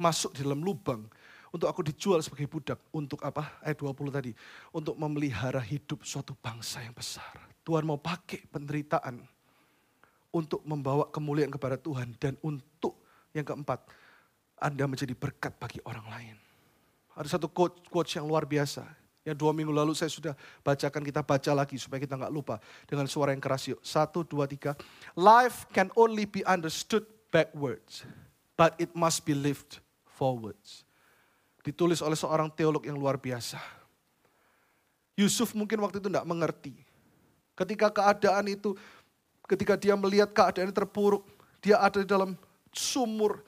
masuk 0.00 0.32
di 0.34 0.42
dalam 0.42 0.64
lubang 0.64 1.04
untuk 1.52 1.68
aku 1.68 1.84
dijual 1.84 2.24
sebagai 2.24 2.48
budak. 2.48 2.80
Untuk 2.96 3.20
apa? 3.20 3.60
Ayat 3.60 3.76
20 3.76 4.08
tadi. 4.08 4.32
Untuk 4.72 4.96
memelihara 4.96 5.60
hidup 5.60 6.00
suatu 6.00 6.32
bangsa 6.32 6.80
yang 6.80 6.96
besar. 6.96 7.36
Tuhan 7.60 7.84
mau 7.84 8.00
pakai 8.00 8.48
penderitaan 8.48 9.20
untuk 10.32 10.64
membawa 10.64 11.12
kemuliaan 11.12 11.52
kepada 11.52 11.76
Tuhan 11.76 12.16
dan 12.16 12.40
untuk 12.40 13.04
yang 13.36 13.44
keempat, 13.44 13.84
Anda 14.56 14.88
menjadi 14.88 15.12
berkat 15.12 15.60
bagi 15.60 15.78
orang 15.84 16.06
lain. 16.08 16.36
Ada 17.12 17.36
satu 17.36 17.52
quote, 17.52 17.84
quote 17.92 18.08
yang 18.16 18.24
luar 18.24 18.48
biasa. 18.48 18.88
Yang 19.22 19.36
dua 19.38 19.52
minggu 19.52 19.70
lalu 19.70 19.92
saya 19.92 20.08
sudah 20.08 20.34
bacakan, 20.64 21.04
kita 21.04 21.20
baca 21.20 21.52
lagi 21.52 21.76
supaya 21.76 22.00
kita 22.00 22.16
nggak 22.16 22.32
lupa. 22.32 22.56
Dengan 22.88 23.04
suara 23.04 23.36
yang 23.36 23.44
keras 23.44 23.68
yuk. 23.68 23.78
Satu, 23.84 24.24
dua, 24.24 24.48
tiga. 24.48 24.72
Life 25.14 25.68
can 25.70 25.92
only 25.94 26.24
be 26.24 26.40
understood 26.48 27.04
backwards, 27.32 28.04
but 28.54 28.76
it 28.76 28.92
must 28.92 29.24
be 29.24 29.32
lived 29.32 29.80
forwards. 30.04 30.84
Ditulis 31.64 32.04
oleh 32.04 32.18
seorang 32.18 32.52
teolog 32.52 32.84
yang 32.84 33.00
luar 33.00 33.16
biasa. 33.16 33.56
Yusuf 35.16 35.56
mungkin 35.56 35.80
waktu 35.80 35.98
itu 35.98 36.08
tidak 36.12 36.28
mengerti 36.28 36.76
Ketika 37.52 37.92
keadaan 37.92 38.48
itu, 38.48 38.72
ketika 39.44 39.76
dia 39.76 39.92
melihat 39.92 40.32
keadaan 40.32 40.72
terpuruk, 40.72 41.28
dia 41.60 41.76
ada 41.76 42.00
di 42.00 42.08
dalam 42.08 42.32
sumur, 42.72 43.44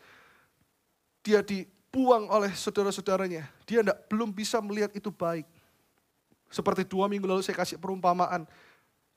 dia 1.25 1.41
dibuang 1.41 2.29
oleh 2.29 2.53
saudara-saudaranya. 2.53 3.49
Dia 3.65 3.81
enggak, 3.81 3.99
belum 4.13 4.29
bisa 4.29 4.61
melihat 4.61 4.93
itu 4.93 5.09
baik. 5.09 5.49
Seperti 6.53 6.85
dua 6.85 7.09
minggu 7.09 7.25
lalu 7.25 7.41
saya 7.41 7.57
kasih 7.57 7.81
perumpamaan. 7.81 8.45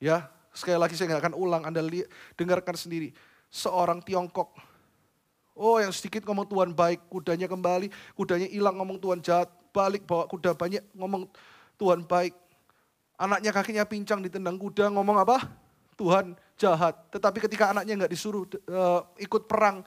Ya, 0.00 0.32
sekali 0.56 0.80
lagi 0.80 0.96
saya 0.96 1.12
nggak 1.12 1.28
akan 1.28 1.34
ulang, 1.36 1.62
Anda 1.68 1.84
lihat, 1.84 2.08
dengarkan 2.40 2.74
sendiri. 2.74 3.12
Seorang 3.48 4.04
Tiongkok, 4.04 4.52
oh 5.56 5.80
yang 5.80 5.90
sedikit 5.90 6.22
ngomong 6.28 6.46
Tuhan 6.46 6.70
baik, 6.76 7.08
kudanya 7.08 7.48
kembali, 7.48 7.88
kudanya 8.12 8.46
hilang 8.46 8.76
ngomong 8.76 9.00
Tuhan 9.00 9.18
jahat, 9.24 9.48
balik 9.72 10.04
bawa 10.04 10.28
kuda 10.28 10.52
banyak 10.54 10.84
ngomong 10.94 11.26
Tuhan 11.80 12.06
baik. 12.06 12.36
Anaknya 13.18 13.50
kakinya 13.50 13.84
pincang 13.88 14.22
ditendang 14.22 14.54
kuda 14.54 14.94
ngomong 14.94 15.18
apa? 15.18 15.42
Tuhan 15.98 16.38
jahat. 16.54 16.94
Tetapi 17.10 17.38
ketika 17.50 17.74
anaknya 17.74 18.04
nggak 18.04 18.12
disuruh 18.14 18.46
uh, 18.70 19.02
ikut 19.18 19.50
perang, 19.50 19.82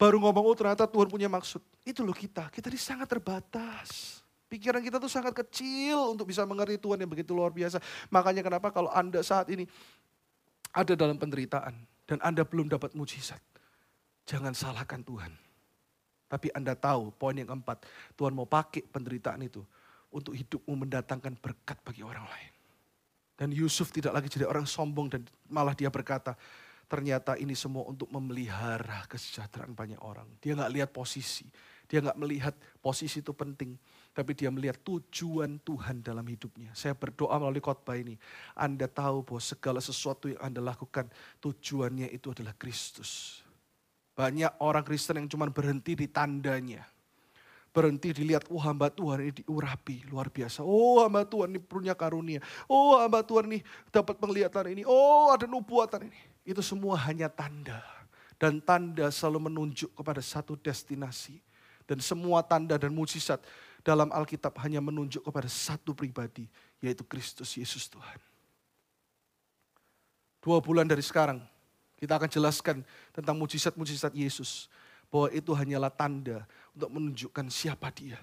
baru 0.00 0.16
ngomong 0.20 0.44
oh 0.48 0.56
ternyata 0.56 0.88
Tuhan 0.88 1.08
punya 1.12 1.28
maksud. 1.28 1.60
Itu 1.84 2.00
loh 2.00 2.16
kita, 2.16 2.48
kita 2.48 2.72
ini 2.72 2.80
sangat 2.80 3.12
terbatas. 3.12 4.20
Pikiran 4.48 4.80
kita 4.80 4.96
tuh 4.96 5.10
sangat 5.10 5.34
kecil 5.34 6.14
untuk 6.16 6.30
bisa 6.30 6.46
mengerti 6.48 6.80
Tuhan 6.80 7.00
yang 7.00 7.10
begitu 7.10 7.36
luar 7.36 7.52
biasa. 7.52 7.82
Makanya 8.08 8.40
kenapa 8.40 8.72
kalau 8.72 8.88
Anda 8.88 9.20
saat 9.20 9.50
ini 9.52 9.68
ada 10.72 10.96
dalam 10.96 11.20
penderitaan 11.20 11.74
dan 12.04 12.20
Anda 12.20 12.44
belum 12.44 12.68
dapat 12.68 12.92
mujizat, 12.92 13.40
jangan 14.28 14.52
salahkan 14.52 15.00
Tuhan. 15.04 15.32
Tapi 16.28 16.50
Anda 16.56 16.74
tahu 16.74 17.14
poin 17.14 17.36
yang 17.36 17.52
keempat, 17.52 17.84
Tuhan 18.18 18.32
mau 18.34 18.48
pakai 18.48 18.84
penderitaan 18.84 19.44
itu 19.44 19.62
untuk 20.14 20.34
hidupmu 20.34 20.86
mendatangkan 20.86 21.36
berkat 21.38 21.78
bagi 21.82 22.02
orang 22.02 22.24
lain. 22.24 22.52
Dan 23.34 23.50
Yusuf 23.50 23.90
tidak 23.90 24.14
lagi 24.14 24.30
jadi 24.30 24.46
orang 24.46 24.62
sombong 24.62 25.10
dan 25.10 25.26
malah 25.50 25.74
dia 25.74 25.90
berkata, 25.90 26.38
ternyata 26.86 27.34
ini 27.34 27.58
semua 27.58 27.82
untuk 27.82 28.06
memelihara 28.14 29.02
kesejahteraan 29.10 29.74
banyak 29.74 29.98
orang. 29.98 30.26
Dia 30.38 30.54
nggak 30.54 30.70
lihat 30.70 30.90
posisi, 30.94 31.50
dia 31.90 31.98
nggak 31.98 32.18
melihat 32.18 32.54
posisi 32.78 33.18
itu 33.18 33.34
penting, 33.34 33.74
tapi 34.14 34.32
dia 34.32 34.48
melihat 34.48 34.78
tujuan 34.86 35.58
Tuhan 35.60 36.00
dalam 36.00 36.22
hidupnya. 36.24 36.70
Saya 36.72 36.94
berdoa 36.94 37.34
melalui 37.36 37.60
khotbah 37.60 37.98
ini, 37.98 38.14
Anda 38.54 38.86
tahu 38.86 39.26
bahwa 39.26 39.42
segala 39.42 39.82
sesuatu 39.82 40.30
yang 40.30 40.40
Anda 40.40 40.62
lakukan 40.62 41.10
tujuannya 41.42 42.08
itu 42.14 42.30
adalah 42.30 42.54
Kristus. 42.54 43.42
Banyak 44.14 44.62
orang 44.62 44.86
Kristen 44.86 45.18
yang 45.18 45.26
cuma 45.26 45.50
berhenti 45.50 45.98
di 45.98 46.06
tandanya 46.06 46.86
berhenti 47.74 48.14
dilihat, 48.14 48.46
oh 48.54 48.62
hamba 48.62 48.86
Tuhan 48.86 49.26
ini 49.26 49.42
diurapi, 49.42 50.06
luar 50.06 50.30
biasa. 50.30 50.62
Oh 50.62 51.02
hamba 51.02 51.26
Tuhan 51.26 51.50
ini 51.50 51.58
punya 51.58 51.90
karunia. 51.98 52.38
Oh 52.70 52.94
hamba 53.02 53.26
Tuhan 53.26 53.50
ini 53.50 53.66
dapat 53.90 54.14
penglihatan 54.14 54.70
ini. 54.70 54.86
Oh 54.86 55.34
ada 55.34 55.50
nubuatan 55.50 56.06
ini. 56.06 56.20
Itu 56.46 56.62
semua 56.62 56.94
hanya 57.10 57.26
tanda. 57.26 57.82
Dan 58.38 58.62
tanda 58.62 59.10
selalu 59.10 59.50
menunjuk 59.50 59.90
kepada 59.90 60.22
satu 60.22 60.54
destinasi. 60.54 61.42
Dan 61.84 61.98
semua 61.98 62.46
tanda 62.46 62.78
dan 62.78 62.94
mujizat 62.94 63.42
dalam 63.84 64.08
Alkitab 64.08 64.56
hanya 64.64 64.80
menunjuk 64.80 65.20
kepada 65.20 65.46
satu 65.46 65.92
pribadi, 65.92 66.48
yaitu 66.80 67.04
Kristus 67.04 67.52
Yesus 67.54 67.86
Tuhan. 67.86 68.16
Dua 70.40 70.58
bulan 70.64 70.88
dari 70.88 71.04
sekarang, 71.04 71.44
kita 72.00 72.16
akan 72.16 72.28
jelaskan 72.32 72.80
tentang 73.12 73.36
mujizat-mujizat 73.36 74.16
Yesus 74.16 74.72
bahwa 75.12 75.28
itu 75.36 75.52
hanyalah 75.52 75.92
tanda 75.92 76.48
untuk 76.72 76.90
menunjukkan 76.96 77.46
siapa 77.52 77.92
dia. 77.92 78.16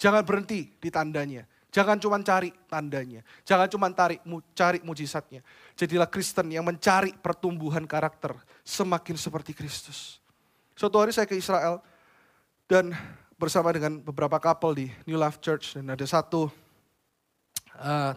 Jangan 0.00 0.24
berhenti 0.24 0.72
di 0.80 0.88
tandanya. 0.88 1.44
Jangan 1.74 1.98
cuma 1.98 2.20
cari 2.22 2.54
tandanya. 2.70 3.20
Jangan 3.42 3.66
cuma 3.66 3.90
tarik, 3.90 4.22
cari 4.54 4.78
mujizatnya. 4.86 5.42
Jadilah 5.74 6.06
Kristen 6.06 6.52
yang 6.54 6.62
mencari 6.62 7.14
pertumbuhan 7.18 7.82
karakter 7.82 8.34
semakin 8.62 9.18
seperti 9.18 9.52
Kristus. 9.56 10.22
Suatu 10.78 11.02
hari 11.02 11.10
saya 11.10 11.26
ke 11.26 11.34
Israel 11.34 11.82
dan 12.70 12.94
bersama 13.34 13.74
dengan 13.74 13.98
beberapa 14.00 14.38
couple 14.38 14.72
di 14.74 14.86
New 15.06 15.18
Life 15.18 15.42
Church 15.42 15.74
dan 15.78 15.90
ada 15.90 16.06
satu 16.06 16.46
uh, 17.78 18.12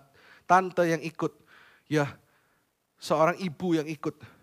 tante 0.46 0.84
yang 0.86 1.02
ikut, 1.02 1.34
ya 1.90 2.10
seorang 2.98 3.38
ibu 3.42 3.78
yang 3.78 3.86
ikut 3.90 4.38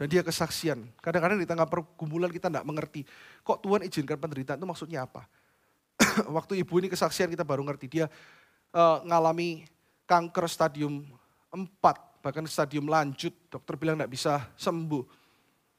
dan 0.00 0.08
dia 0.08 0.24
kesaksian. 0.24 0.88
Kadang-kadang 1.04 1.36
di 1.36 1.44
tengah 1.44 1.68
pergumulan 1.68 2.32
kita 2.32 2.48
tidak 2.48 2.64
mengerti. 2.64 3.04
Kok 3.44 3.60
Tuhan 3.60 3.84
izinkan 3.84 4.16
penderitaan 4.16 4.56
itu 4.56 4.64
maksudnya 4.64 5.04
apa? 5.04 5.28
Waktu 6.40 6.64
ibu 6.64 6.72
ini 6.80 6.88
kesaksian 6.88 7.28
kita 7.28 7.44
baru 7.44 7.60
ngerti. 7.68 8.00
Dia 8.00 8.08
uh, 8.72 9.04
ngalami 9.04 9.68
kanker 10.08 10.48
stadium 10.48 11.04
4. 11.52 11.68
Bahkan 12.24 12.48
stadium 12.48 12.88
lanjut. 12.88 13.36
Dokter 13.52 13.76
bilang 13.76 14.00
tidak 14.00 14.16
bisa 14.16 14.48
sembuh. 14.56 15.04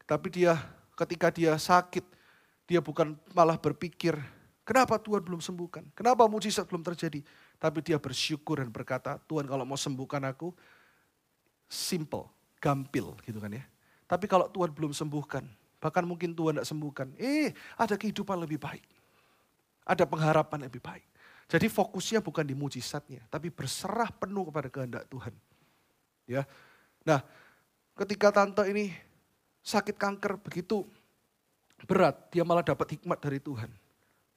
Tapi 0.06 0.28
dia 0.30 0.54
ketika 0.94 1.34
dia 1.34 1.58
sakit. 1.58 2.21
Dia 2.72 2.80
bukan 2.80 3.20
malah 3.36 3.60
berpikir. 3.60 4.16
Kenapa 4.64 4.96
Tuhan 4.96 5.28
belum 5.28 5.44
sembuhkan? 5.44 5.92
Kenapa 5.92 6.24
mujizat 6.32 6.64
belum 6.72 6.80
terjadi? 6.88 7.20
Tapi 7.60 7.84
dia 7.84 8.00
bersyukur 8.00 8.64
dan 8.64 8.72
berkata, 8.72 9.20
Tuhan 9.28 9.44
kalau 9.44 9.68
mau 9.68 9.76
sembuhkan 9.76 10.24
aku, 10.24 10.56
simple, 11.68 12.32
gampil 12.64 13.20
gitu 13.28 13.44
kan 13.44 13.52
ya 13.52 13.68
tapi 14.12 14.28
kalau 14.28 14.52
Tuhan 14.52 14.76
belum 14.76 14.92
sembuhkan, 14.92 15.48
bahkan 15.80 16.04
mungkin 16.04 16.36
Tuhan 16.36 16.60
tidak 16.60 16.68
sembuhkan, 16.68 17.16
eh 17.16 17.56
ada 17.80 17.96
kehidupan 17.96 18.44
lebih 18.44 18.60
baik. 18.60 18.84
Ada 19.88 20.04
pengharapan 20.04 20.68
lebih 20.68 20.84
baik. 20.84 21.08
Jadi 21.48 21.72
fokusnya 21.72 22.20
bukan 22.20 22.44
di 22.44 22.52
mujizatnya, 22.52 23.24
tapi 23.32 23.48
berserah 23.48 24.12
penuh 24.12 24.52
kepada 24.52 24.68
kehendak 24.68 25.08
Tuhan. 25.08 25.32
Ya. 26.28 26.44
Nah, 27.08 27.24
ketika 28.04 28.36
tante 28.36 28.68
ini 28.68 28.92
sakit 29.64 29.96
kanker 29.96 30.44
begitu 30.44 30.84
berat, 31.86 32.16
dia 32.34 32.42
malah 32.46 32.66
dapat 32.66 32.98
hikmat 32.98 33.18
dari 33.22 33.40
Tuhan. 33.42 33.70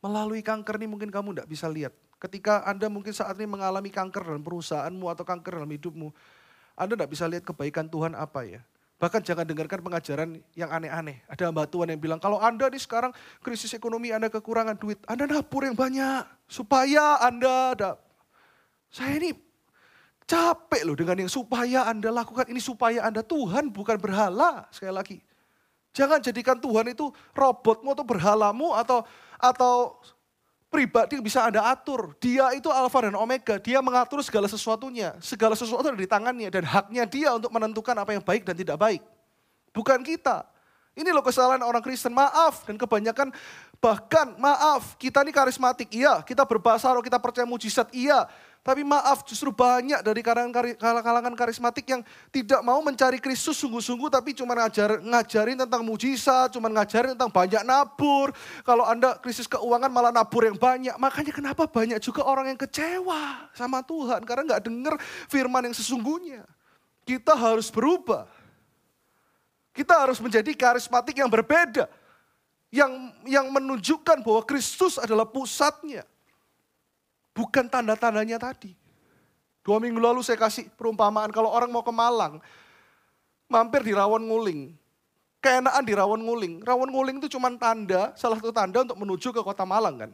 Melalui 0.05 0.45
kanker 0.45 0.77
ini 0.81 0.89
mungkin 0.89 1.09
kamu 1.09 1.33
tidak 1.33 1.49
bisa 1.49 1.67
lihat. 1.69 1.93
Ketika 2.21 2.65
Anda 2.65 2.93
mungkin 2.93 3.13
saat 3.13 3.37
ini 3.37 3.49
mengalami 3.49 3.89
kanker 3.89 4.25
dalam 4.25 4.45
perusahaanmu 4.45 5.07
atau 5.09 5.25
kanker 5.25 5.61
dalam 5.61 5.69
hidupmu, 5.69 6.09
Anda 6.77 6.93
tidak 6.97 7.11
bisa 7.13 7.25
lihat 7.29 7.45
kebaikan 7.45 7.89
Tuhan 7.89 8.13
apa 8.17 8.45
ya. 8.45 8.61
Bahkan 8.95 9.21
jangan 9.27 9.45
dengarkan 9.45 9.85
pengajaran 9.85 10.41
yang 10.55 10.71
aneh-aneh. 10.71 11.21
Ada 11.29 11.51
hamba 11.51 11.67
Tuhan 11.69 11.93
yang 11.93 12.01
bilang, 12.01 12.21
kalau 12.23 12.39
Anda 12.41 12.71
di 12.71 12.79
sekarang 12.79 13.11
krisis 13.43 13.75
ekonomi, 13.75 14.15
Anda 14.15 14.31
kekurangan 14.31 14.79
duit, 14.79 15.03
Anda 15.05 15.29
nabur 15.29 15.67
yang 15.67 15.77
banyak. 15.77 16.25
Supaya 16.49 17.21
Anda 17.21 17.75
ada... 17.75 17.91
Saya 18.95 19.19
ini 19.19 19.35
capek 20.25 20.87
loh 20.87 20.95
dengan 20.95 21.27
yang 21.27 21.33
supaya 21.33 21.85
Anda 21.91 22.15
lakukan 22.15 22.47
ini 22.49 22.63
supaya 22.63 23.03
Anda. 23.05 23.27
Tuhan 23.27 23.75
bukan 23.75 23.99
berhala, 23.99 24.71
sekali 24.71 24.95
lagi. 24.95 25.19
Jangan 25.95 26.19
jadikan 26.19 26.59
Tuhan 26.59 26.91
itu 26.91 27.15
robotmu 27.31 27.95
atau 27.95 28.03
berhalamu 28.03 28.75
atau 28.75 29.07
atau 29.39 30.03
pribadi 30.67 31.23
bisa 31.23 31.47
Anda 31.47 31.71
atur. 31.71 32.19
Dia 32.19 32.51
itu 32.51 32.67
alfa 32.67 33.07
dan 33.07 33.15
omega, 33.15 33.63
dia 33.63 33.79
mengatur 33.79 34.19
segala 34.27 34.51
sesuatunya. 34.51 35.15
Segala 35.23 35.55
sesuatu 35.55 35.87
ada 35.87 35.95
di 35.95 36.11
tangannya 36.11 36.51
dan 36.51 36.67
haknya 36.67 37.07
dia 37.07 37.31
untuk 37.39 37.55
menentukan 37.55 37.95
apa 37.95 38.11
yang 38.11 38.25
baik 38.27 38.43
dan 38.43 38.59
tidak 38.59 38.75
baik. 38.75 39.01
Bukan 39.71 40.03
kita. 40.03 40.51
Ini 40.95 41.11
loh 41.11 41.27
kesalahan 41.27 41.63
orang 41.63 41.83
Kristen, 41.83 42.15
maaf. 42.15 42.67
Dan 42.67 42.79
kebanyakan 42.79 43.35
bahkan 43.83 44.35
maaf, 44.39 44.95
kita 44.95 45.27
ini 45.27 45.35
karismatik, 45.35 45.91
iya. 45.91 46.23
Kita 46.23 46.47
berbahasa 46.47 46.91
roh, 46.95 47.03
kita 47.03 47.19
percaya 47.19 47.47
mujizat, 47.47 47.91
iya. 47.91 48.31
Tapi 48.65 48.81
maaf 48.81 49.29
justru 49.29 49.53
banyak 49.53 50.01
dari 50.01 50.25
kalangan 50.81 51.37
karismatik 51.37 51.85
yang 51.85 52.01
tidak 52.33 52.65
mau 52.65 52.81
mencari 52.81 53.21
Kristus 53.21 53.61
sungguh-sungguh 53.61 54.09
tapi 54.09 54.33
cuma 54.33 54.57
ngajar, 54.57 55.05
ngajarin 55.05 55.61
tentang 55.61 55.85
mujizat, 55.85 56.49
cuma 56.57 56.73
ngajarin 56.73 57.13
tentang 57.13 57.29
banyak 57.29 57.61
nabur. 57.61 58.33
Kalau 58.65 58.89
Anda 58.89 59.21
krisis 59.21 59.45
keuangan 59.45 59.93
malah 59.93 60.17
nabur 60.17 60.49
yang 60.49 60.57
banyak. 60.57 60.97
Makanya 60.97 61.37
kenapa 61.37 61.69
banyak 61.69 62.01
juga 62.01 62.25
orang 62.25 62.57
yang 62.57 62.61
kecewa 62.65 63.53
sama 63.53 63.85
Tuhan 63.85 64.25
karena 64.25 64.57
nggak 64.57 64.63
dengar 64.65 64.97
firman 65.29 65.69
yang 65.69 65.77
sesungguhnya. 65.77 66.49
Kita 67.05 67.37
harus 67.37 67.69
berubah. 67.69 68.25
Kita 69.77 70.09
harus 70.09 70.25
menjadi 70.25 70.57
karismatik 70.57 71.21
yang 71.21 71.29
berbeda. 71.29 71.85
Yang 72.73 73.13
yang 73.29 73.53
menunjukkan 73.53 74.25
bahwa 74.25 74.41
Kristus 74.49 74.97
adalah 74.97 75.29
pusatnya. 75.29 76.09
Bukan 77.35 77.67
tanda-tandanya 77.67 78.39
tadi. 78.39 78.73
Dua 79.67 79.83
minggu 79.83 79.99
lalu 79.99 80.23
saya 80.23 80.39
kasih 80.39 80.71
perumpamaan 80.79 81.35
kalau 81.35 81.51
orang 81.51 81.73
mau 81.73 81.83
ke 81.83 81.91
Malang, 81.91 82.39
mampir 83.51 83.83
di 83.83 83.93
Rawon 83.97 84.23
Nguling. 84.23 84.77
Keenaan 85.43 85.83
di 85.83 85.93
Rawon 85.93 86.23
Nguling. 86.23 86.63
Rawon 86.63 86.89
Nguling 86.95 87.19
itu 87.19 87.37
cuma 87.37 87.51
tanda, 87.59 88.15
salah 88.15 88.39
satu 88.39 88.55
tanda 88.55 88.87
untuk 88.87 88.97
menuju 88.97 89.35
ke 89.35 89.41
kota 89.43 89.67
Malang 89.67 89.97
kan. 89.99 90.11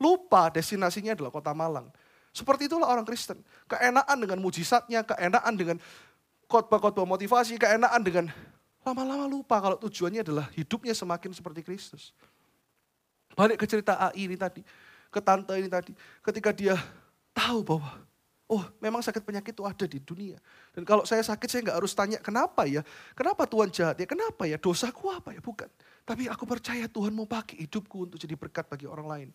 Lupa 0.00 0.48
destinasinya 0.48 1.12
adalah 1.12 1.28
kota 1.28 1.52
Malang. 1.52 1.92
Seperti 2.32 2.70
itulah 2.70 2.88
orang 2.88 3.04
Kristen. 3.04 3.42
Keenaan 3.66 4.16
dengan 4.16 4.38
mujizatnya, 4.40 5.02
keenaan 5.04 5.54
dengan 5.58 5.76
khotbah-khotbah 6.46 7.04
motivasi, 7.04 7.58
keenaan 7.58 8.00
dengan 8.00 8.30
lama-lama 8.86 9.28
lupa 9.28 9.60
kalau 9.60 9.76
tujuannya 9.76 10.24
adalah 10.24 10.46
hidupnya 10.54 10.96
semakin 10.96 11.34
seperti 11.34 11.60
Kristus. 11.66 12.14
Balik 13.34 13.60
ke 13.60 13.66
cerita 13.66 13.98
AI 13.98 14.30
ini 14.30 14.38
tadi 14.38 14.62
ke 15.10 15.20
tante 15.20 15.52
ini 15.58 15.66
tadi. 15.66 15.92
Ketika 16.22 16.54
dia 16.54 16.78
tahu 17.34 17.66
bahwa, 17.66 17.90
oh 18.46 18.64
memang 18.78 19.02
sakit 19.02 19.22
penyakit 19.22 19.52
itu 19.52 19.66
ada 19.66 19.86
di 19.86 19.98
dunia. 19.98 20.38
Dan 20.70 20.86
kalau 20.86 21.02
saya 21.02 21.20
sakit 21.20 21.48
saya 21.50 21.60
nggak 21.66 21.78
harus 21.82 21.92
tanya 21.92 22.18
kenapa 22.22 22.64
ya. 22.64 22.86
Kenapa 23.18 23.44
Tuhan 23.44 23.68
jahat 23.74 23.98
ya, 23.98 24.06
kenapa 24.06 24.46
ya, 24.46 24.56
dosaku 24.56 25.10
apa 25.10 25.34
ya, 25.34 25.42
bukan. 25.42 25.68
Tapi 26.06 26.30
aku 26.30 26.46
percaya 26.46 26.86
Tuhan 26.86 27.10
mau 27.14 27.26
pakai 27.26 27.66
hidupku 27.66 28.08
untuk 28.08 28.18
jadi 28.18 28.34
berkat 28.38 28.66
bagi 28.70 28.86
orang 28.86 29.06
lain. 29.06 29.28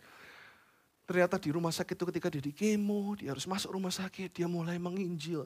Ternyata 1.06 1.38
di 1.38 1.54
rumah 1.54 1.70
sakit 1.70 1.94
itu 1.94 2.06
ketika 2.10 2.28
dia 2.34 2.42
di 2.42 2.50
kemo, 2.50 3.14
dia 3.14 3.30
harus 3.30 3.46
masuk 3.46 3.78
rumah 3.78 3.94
sakit, 3.94 4.34
dia 4.34 4.50
mulai 4.50 4.82
menginjil. 4.82 5.46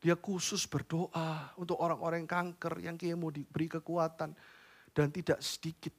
Dia 0.00 0.16
khusus 0.16 0.64
berdoa 0.64 1.52
untuk 1.60 1.76
orang-orang 1.76 2.24
yang 2.24 2.30
kanker, 2.30 2.74
yang 2.80 2.96
kemo 2.96 3.28
diberi 3.28 3.66
kekuatan. 3.68 4.32
Dan 4.90 5.10
tidak 5.10 5.42
sedikit 5.42 5.92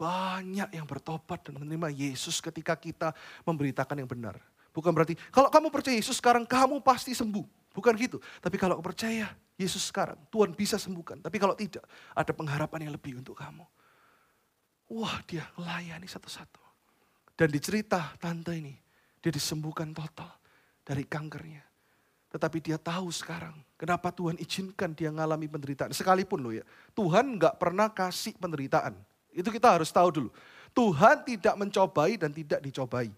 banyak 0.00 0.72
yang 0.72 0.88
bertobat 0.88 1.44
dan 1.44 1.60
menerima 1.60 1.92
Yesus 1.92 2.40
ketika 2.40 2.72
kita 2.72 3.12
memberitakan 3.44 4.00
yang 4.00 4.08
benar. 4.08 4.40
Bukan 4.72 4.96
berarti, 4.96 5.12
kalau 5.28 5.52
kamu 5.52 5.68
percaya 5.68 6.00
Yesus 6.00 6.16
sekarang 6.16 6.48
kamu 6.48 6.80
pasti 6.80 7.12
sembuh. 7.12 7.44
Bukan 7.76 7.92
gitu. 8.00 8.16
Tapi 8.40 8.56
kalau 8.56 8.80
percaya 8.80 9.28
Yesus 9.60 9.92
sekarang, 9.92 10.16
Tuhan 10.32 10.56
bisa 10.56 10.80
sembuhkan. 10.80 11.20
Tapi 11.20 11.36
kalau 11.36 11.52
tidak, 11.52 11.84
ada 12.16 12.32
pengharapan 12.32 12.88
yang 12.88 12.96
lebih 12.96 13.20
untuk 13.20 13.36
kamu. 13.36 13.62
Wah 14.90 15.20
dia 15.28 15.44
melayani 15.54 16.08
satu-satu. 16.08 16.64
Dan 17.36 17.52
dicerita 17.52 18.16
tante 18.16 18.56
ini, 18.56 18.74
dia 19.20 19.30
disembuhkan 19.30 19.92
total 19.92 20.32
dari 20.82 21.04
kankernya. 21.04 21.62
Tetapi 22.30 22.58
dia 22.62 22.78
tahu 22.78 23.10
sekarang 23.10 23.54
kenapa 23.74 24.14
Tuhan 24.14 24.38
izinkan 24.38 24.94
dia 24.94 25.10
mengalami 25.10 25.50
penderitaan. 25.50 25.90
Sekalipun 25.94 26.40
loh 26.40 26.54
ya, 26.54 26.64
Tuhan 26.94 27.38
nggak 27.38 27.58
pernah 27.58 27.90
kasih 27.90 28.38
penderitaan. 28.38 29.09
Itu 29.30 29.48
kita 29.48 29.78
harus 29.78 29.90
tahu 29.90 30.08
dulu. 30.10 30.30
Tuhan 30.70 31.26
tidak 31.26 31.54
mencobai 31.58 32.14
dan 32.18 32.30
tidak 32.30 32.62
dicobai. 32.62 33.10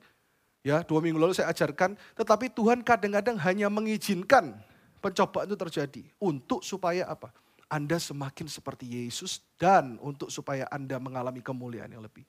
Ya, 0.63 0.81
dua 0.87 1.03
minggu 1.03 1.19
lalu 1.19 1.35
saya 1.35 1.51
ajarkan, 1.51 1.99
tetapi 2.15 2.55
Tuhan 2.55 2.87
kadang-kadang 2.87 3.35
hanya 3.43 3.67
mengizinkan 3.67 4.55
pencobaan 5.03 5.51
itu 5.51 5.59
terjadi. 5.59 6.03
Untuk 6.23 6.63
supaya 6.63 7.11
apa? 7.11 7.35
Anda 7.67 7.99
semakin 7.99 8.47
seperti 8.47 8.87
Yesus 8.87 9.43
dan 9.59 9.99
untuk 9.99 10.31
supaya 10.31 10.69
Anda 10.71 11.03
mengalami 11.03 11.43
kemuliaan 11.43 11.91
yang 11.91 12.05
lebih. 12.05 12.23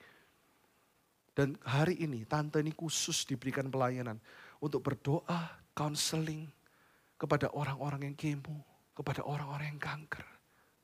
Dan 1.34 1.58
hari 1.62 2.02
ini 2.02 2.26
tante 2.26 2.62
ini 2.62 2.74
khusus 2.74 3.26
diberikan 3.26 3.69
pelayanan 3.69 4.17
untuk 4.62 4.82
berdoa, 4.82 5.62
counseling 5.74 6.50
kepada 7.17 7.50
orang-orang 7.54 8.10
yang 8.10 8.15
kemo, 8.17 8.65
kepada 8.98 9.26
orang-orang 9.26 9.78
yang 9.78 9.82
kanker. 9.82 10.33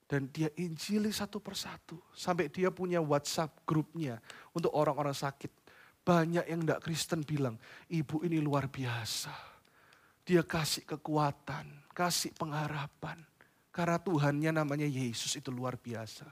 Dan 0.10 0.34
dia 0.34 0.50
injili 0.58 1.14
satu 1.14 1.38
persatu. 1.38 2.02
Sampai 2.18 2.50
dia 2.50 2.74
punya 2.74 2.98
WhatsApp 2.98 3.62
grupnya 3.62 4.18
untuk 4.58 4.74
orang-orang 4.74 5.14
sakit. 5.14 5.54
Banyak 6.02 6.50
yang 6.50 6.66
tidak 6.66 6.82
Kristen 6.82 7.22
bilang, 7.22 7.62
ibu 7.94 8.26
ini 8.26 8.42
luar 8.42 8.66
biasa. 8.66 9.30
Dia 10.26 10.42
kasih 10.42 10.90
kekuatan, 10.90 11.94
kasih 11.94 12.34
pengharapan. 12.34 13.22
Karena 13.70 14.02
Tuhannya 14.02 14.50
namanya 14.50 14.90
Yesus 14.90 15.38
itu 15.38 15.54
luar 15.54 15.78
biasa. 15.78 16.26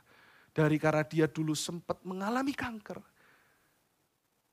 Dari 0.49 0.81
karena 0.81 1.05
dia 1.05 1.29
dulu 1.29 1.53
sempat 1.53 2.01
mengalami 2.01 2.57
kanker. 2.57 2.97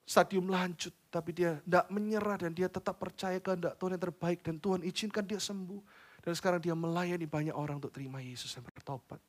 Stadium 0.05 0.53
lanjut, 0.53 0.93
tapi 1.09 1.33
dia 1.33 1.65
tidak 1.65 1.89
menyerah 1.89 2.37
dan 2.37 2.53
dia 2.53 2.69
tetap 2.69 3.01
percaya 3.01 3.41
kehendak 3.41 3.81
Tuhan 3.81 3.97
yang 3.97 4.05
terbaik. 4.05 4.45
Dan 4.45 4.61
Tuhan 4.61 4.85
izinkan 4.85 5.25
dia 5.25 5.41
sembuh 5.41 6.04
dan 6.25 6.33
sekarang 6.33 6.57
dia 6.57 6.73
melayani 6.73 7.29
banyak 7.29 7.53
orang 7.53 7.77
untuk 7.77 7.93
terima 7.93 8.25
Yesus 8.25 8.49
yang 8.57 8.65
bertobat. 8.65 9.21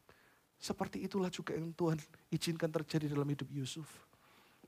Seperti 0.55 1.03
itulah 1.03 1.27
juga 1.27 1.51
yang 1.51 1.75
Tuhan 1.75 1.99
izinkan 2.31 2.71
terjadi 2.71 3.11
dalam 3.11 3.27
hidup 3.27 3.51
Yusuf. 3.51 3.85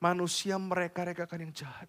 Manusia 0.03 0.59
mereka-rekakan 0.59 1.47
yang 1.47 1.55
jahat. 1.55 1.87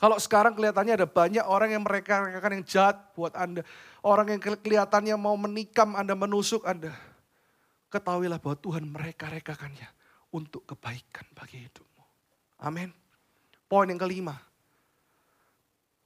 Kalau 0.00 0.16
sekarang 0.16 0.56
kelihatannya 0.56 0.96
ada 0.96 1.04
banyak 1.04 1.44
orang 1.44 1.76
yang 1.76 1.84
mereka-rekakan 1.84 2.56
yang 2.56 2.64
jahat 2.64 2.96
buat 3.12 3.36
Anda. 3.36 3.60
Orang 4.00 4.32
yang 4.32 4.40
kelihatannya 4.40 5.12
mau 5.20 5.36
menikam 5.36 5.92
Anda, 5.92 6.16
menusuk 6.16 6.64
Anda. 6.64 6.96
Ketahuilah 7.92 8.40
bahwa 8.40 8.56
Tuhan 8.64 8.88
mereka-rekakannya 8.88 9.88
untuk 10.32 10.64
kebaikan 10.64 11.28
bagi 11.36 11.68
hidupmu. 11.68 12.04
Amin. 12.64 12.88
Poin 13.68 13.92
yang 13.92 14.00
kelima. 14.00 14.40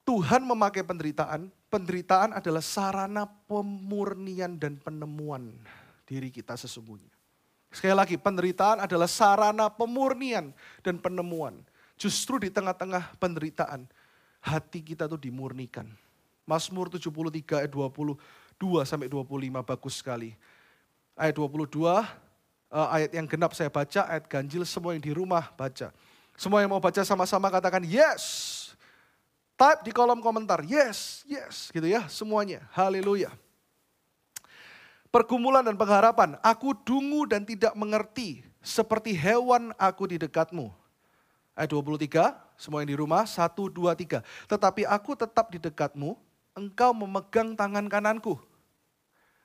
Tuhan 0.05 0.45
memakai 0.45 0.85
penderitaan 0.85 1.49
penderitaan 1.75 2.31
adalah 2.39 2.63
sarana 2.63 3.27
pemurnian 3.51 4.55
dan 4.55 4.79
penemuan 4.79 5.51
diri 6.07 6.31
kita 6.31 6.55
sesungguhnya. 6.55 7.11
Sekali 7.75 7.91
lagi, 7.91 8.15
penderitaan 8.15 8.87
adalah 8.87 9.11
sarana 9.11 9.67
pemurnian 9.67 10.55
dan 10.87 11.03
penemuan. 11.03 11.59
Justru 11.99 12.39
di 12.39 12.47
tengah-tengah 12.47 13.19
penderitaan, 13.19 13.91
hati 14.39 14.79
kita 14.87 15.11
tuh 15.11 15.19
dimurnikan. 15.19 15.91
Mazmur 16.47 16.87
73 16.87 17.67
ayat 17.67 17.73
22 17.75 18.15
sampai 18.87 19.11
25 19.11 19.67
bagus 19.67 19.99
sekali. 19.99 20.39
Ayat 21.19 21.35
22, 21.35 22.07
eh, 22.71 22.89
ayat 22.95 23.11
yang 23.11 23.27
genap 23.27 23.51
saya 23.59 23.67
baca, 23.67 24.07
ayat 24.07 24.31
ganjil 24.31 24.63
semua 24.63 24.95
yang 24.95 25.03
di 25.03 25.11
rumah 25.11 25.51
baca. 25.59 25.91
Semua 26.39 26.63
yang 26.63 26.71
mau 26.71 26.83
baca 26.83 27.03
sama-sama 27.03 27.51
katakan 27.51 27.83
yes. 27.83 28.64
Type 29.55 29.87
di 29.87 29.95
kolom 29.95 30.19
komentar, 30.19 30.67
yes, 30.67 31.23
yes, 31.31 31.71
gitu 31.71 31.87
ya 31.87 32.11
semuanya. 32.11 32.67
Haleluya. 32.75 33.31
Pergumulan 35.15 35.63
dan 35.63 35.79
pengharapan, 35.79 36.35
aku 36.43 36.75
dungu 36.75 37.23
dan 37.23 37.47
tidak 37.47 37.71
mengerti, 37.79 38.43
seperti 38.59 39.15
hewan 39.15 39.71
aku 39.79 40.11
di 40.11 40.19
dekatmu. 40.19 40.75
Ayat 41.55 41.71
23, 41.71 42.35
semua 42.59 42.83
yang 42.83 42.91
di 42.91 42.99
rumah, 42.99 43.23
1, 43.23 43.71
2, 43.71 43.95
3. 43.95 44.27
Tetapi 44.51 44.83
aku 44.91 45.15
tetap 45.15 45.55
di 45.55 45.63
dekatmu, 45.63 46.19
engkau 46.59 46.91
memegang 46.91 47.55
tangan 47.55 47.87
kananku. 47.87 48.43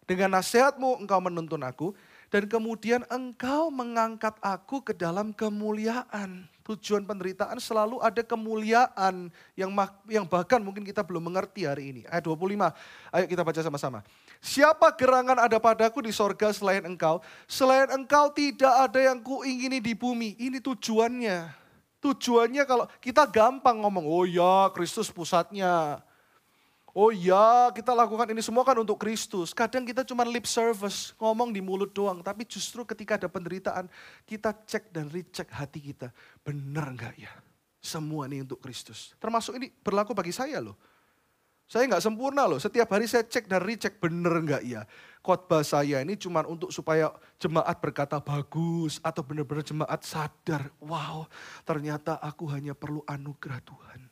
Dengan 0.09 0.41
nasihatmu 0.41 1.05
engkau 1.05 1.21
menuntun 1.21 1.61
aku, 1.61 1.93
Dan 2.29 2.45
kemudian 2.45 3.01
engkau 3.09 3.73
mengangkat 3.73 4.37
aku 4.37 4.85
ke 4.85 4.93
dalam 4.93 5.33
kemuliaan. 5.33 6.45
Tujuan 6.61 7.01
penderitaan 7.01 7.57
selalu 7.57 7.97
ada 7.97 8.21
kemuliaan 8.21 9.33
yang 9.57 9.73
yang 10.05 10.29
bahkan 10.29 10.61
mungkin 10.61 10.85
kita 10.85 11.01
belum 11.01 11.25
mengerti 11.25 11.65
hari 11.65 11.89
ini. 11.89 12.01
Ayat 12.05 12.29
25, 12.29 12.69
ayo 13.17 13.25
kita 13.25 13.41
baca 13.41 13.61
sama-sama. 13.65 13.99
Siapa 14.37 14.93
gerangan 14.93 15.41
ada 15.41 15.57
padaku 15.57 16.05
di 16.05 16.13
sorga 16.13 16.53
selain 16.53 16.85
engkau? 16.85 17.25
Selain 17.49 17.89
engkau 17.89 18.29
tidak 18.29 18.69
ada 18.85 19.01
yang 19.01 19.17
kuingini 19.25 19.81
di 19.81 19.97
bumi. 19.97 20.37
Ini 20.37 20.61
tujuannya. 20.61 21.49
Tujuannya 21.99 22.63
kalau 22.69 22.85
kita 23.01 23.25
gampang 23.25 23.81
ngomong, 23.81 24.05
oh 24.05 24.23
ya 24.29 24.69
Kristus 24.77 25.09
pusatnya. 25.09 26.05
Oh 26.97 27.13
ya, 27.13 27.69
kita 27.69 27.93
lakukan 27.93 28.33
ini 28.33 28.41
semua 28.41 28.65
kan 28.65 28.73
untuk 28.81 28.97
Kristus. 28.97 29.53
Kadang 29.53 29.85
kita 29.85 30.01
cuma 30.01 30.25
lip 30.25 30.49
service, 30.49 31.13
ngomong 31.21 31.53
di 31.53 31.61
mulut 31.61 31.93
doang. 31.93 32.25
Tapi 32.25 32.49
justru 32.49 32.81
ketika 32.81 33.21
ada 33.21 33.29
penderitaan, 33.29 33.85
kita 34.25 34.49
cek 34.65 34.89
dan 34.89 35.05
recheck 35.13 35.53
hati 35.53 35.93
kita. 35.93 36.09
Benar 36.41 36.89
nggak 36.97 37.15
ya? 37.21 37.29
Semua 37.77 38.25
ini 38.25 38.41
untuk 38.41 38.57
Kristus. 38.57 39.13
Termasuk 39.21 39.61
ini 39.61 39.69
berlaku 39.69 40.17
bagi 40.17 40.33
saya 40.33 40.57
loh. 40.57 40.75
Saya 41.69 41.85
nggak 41.85 42.01
sempurna 42.01 42.49
loh. 42.49 42.57
Setiap 42.57 42.89
hari 42.89 43.05
saya 43.05 43.21
cek 43.21 43.45
dan 43.45 43.61
recheck 43.61 44.01
benar 44.01 44.41
nggak 44.41 44.65
ya. 44.65 44.81
Khotbah 45.21 45.61
saya 45.61 46.01
ini 46.01 46.17
cuma 46.17 46.41
untuk 46.49 46.73
supaya 46.73 47.13
jemaat 47.37 47.77
berkata 47.77 48.17
bagus 48.17 48.97
atau 49.05 49.21
benar-benar 49.21 49.61
jemaat 49.61 50.01
sadar. 50.01 50.73
Wow, 50.81 51.29
ternyata 51.69 52.17
aku 52.17 52.49
hanya 52.49 52.73
perlu 52.73 53.05
anugerah 53.05 53.61
Tuhan. 53.61 54.08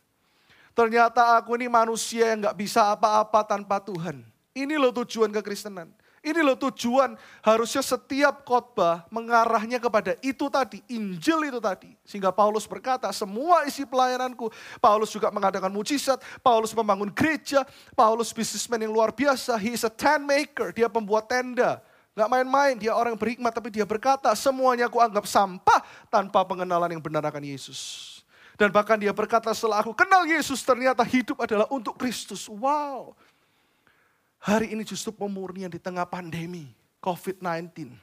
Ternyata 0.78 1.42
aku 1.42 1.58
ini 1.58 1.66
manusia 1.66 2.38
yang 2.38 2.46
gak 2.46 2.58
bisa 2.62 2.94
apa-apa 2.94 3.42
tanpa 3.42 3.82
Tuhan. 3.82 4.22
Ini 4.54 4.78
loh 4.78 4.94
tujuan 4.94 5.34
kekristenan. 5.34 5.90
Ini 6.22 6.46
loh 6.46 6.54
tujuan 6.54 7.18
harusnya 7.42 7.82
setiap 7.82 8.46
khotbah 8.46 9.10
mengarahnya 9.10 9.82
kepada 9.82 10.14
itu 10.22 10.46
tadi, 10.54 10.86
Injil 10.86 11.50
itu 11.50 11.58
tadi. 11.58 11.98
Sehingga 12.06 12.30
Paulus 12.30 12.70
berkata, 12.70 13.10
semua 13.10 13.66
isi 13.66 13.90
pelayananku. 13.90 14.54
Paulus 14.78 15.10
juga 15.10 15.34
mengadakan 15.34 15.74
mujizat, 15.74 16.22
Paulus 16.46 16.78
membangun 16.78 17.10
gereja, 17.10 17.66
Paulus 17.98 18.30
bisnismen 18.30 18.86
yang 18.86 18.94
luar 18.94 19.10
biasa. 19.10 19.58
He 19.58 19.74
is 19.74 19.82
a 19.82 19.90
tent 19.90 20.30
maker, 20.30 20.78
dia 20.78 20.86
pembuat 20.86 21.26
tenda. 21.26 21.82
Gak 22.14 22.30
main-main, 22.30 22.78
dia 22.78 22.94
orang 22.94 23.18
berhikmat 23.18 23.50
tapi 23.50 23.74
dia 23.74 23.86
berkata, 23.86 24.30
semuanya 24.38 24.90
aku 24.90 25.02
anggap 25.02 25.26
sampah 25.26 25.82
tanpa 26.10 26.46
pengenalan 26.46 26.98
yang 26.98 27.02
benar 27.02 27.26
akan 27.26 27.46
Yesus. 27.46 28.17
Dan 28.58 28.74
bahkan 28.74 28.98
dia 28.98 29.14
berkata 29.14 29.54
setelah 29.54 29.86
aku 29.86 29.94
kenal 29.94 30.26
Yesus 30.26 30.66
ternyata 30.66 31.06
hidup 31.06 31.46
adalah 31.46 31.70
untuk 31.70 31.94
Kristus. 31.94 32.50
Wow. 32.50 33.14
Hari 34.42 34.74
ini 34.74 34.82
justru 34.82 35.14
pemurnian 35.14 35.70
di 35.70 35.78
tengah 35.78 36.10
pandemi 36.10 36.74
COVID-19. 36.98 37.94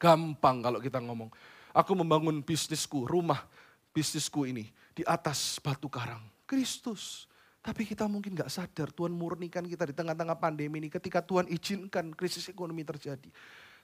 Gampang 0.00 0.56
kalau 0.64 0.80
kita 0.80 1.04
ngomong. 1.04 1.28
Aku 1.76 1.92
membangun 1.92 2.40
bisnisku, 2.40 3.04
rumah 3.04 3.44
bisnisku 3.92 4.48
ini 4.48 4.72
di 4.96 5.04
atas 5.04 5.60
batu 5.60 5.88
karang. 5.92 6.24
Kristus. 6.48 7.28
Tapi 7.62 7.86
kita 7.86 8.10
mungkin 8.10 8.34
gak 8.34 8.50
sadar 8.50 8.90
Tuhan 8.90 9.14
murnikan 9.14 9.62
kita 9.62 9.86
di 9.86 9.94
tengah-tengah 9.94 10.34
pandemi 10.34 10.82
ini 10.82 10.88
ketika 10.90 11.22
Tuhan 11.22 11.46
izinkan 11.46 12.10
krisis 12.16 12.50
ekonomi 12.50 12.82
terjadi. 12.82 13.30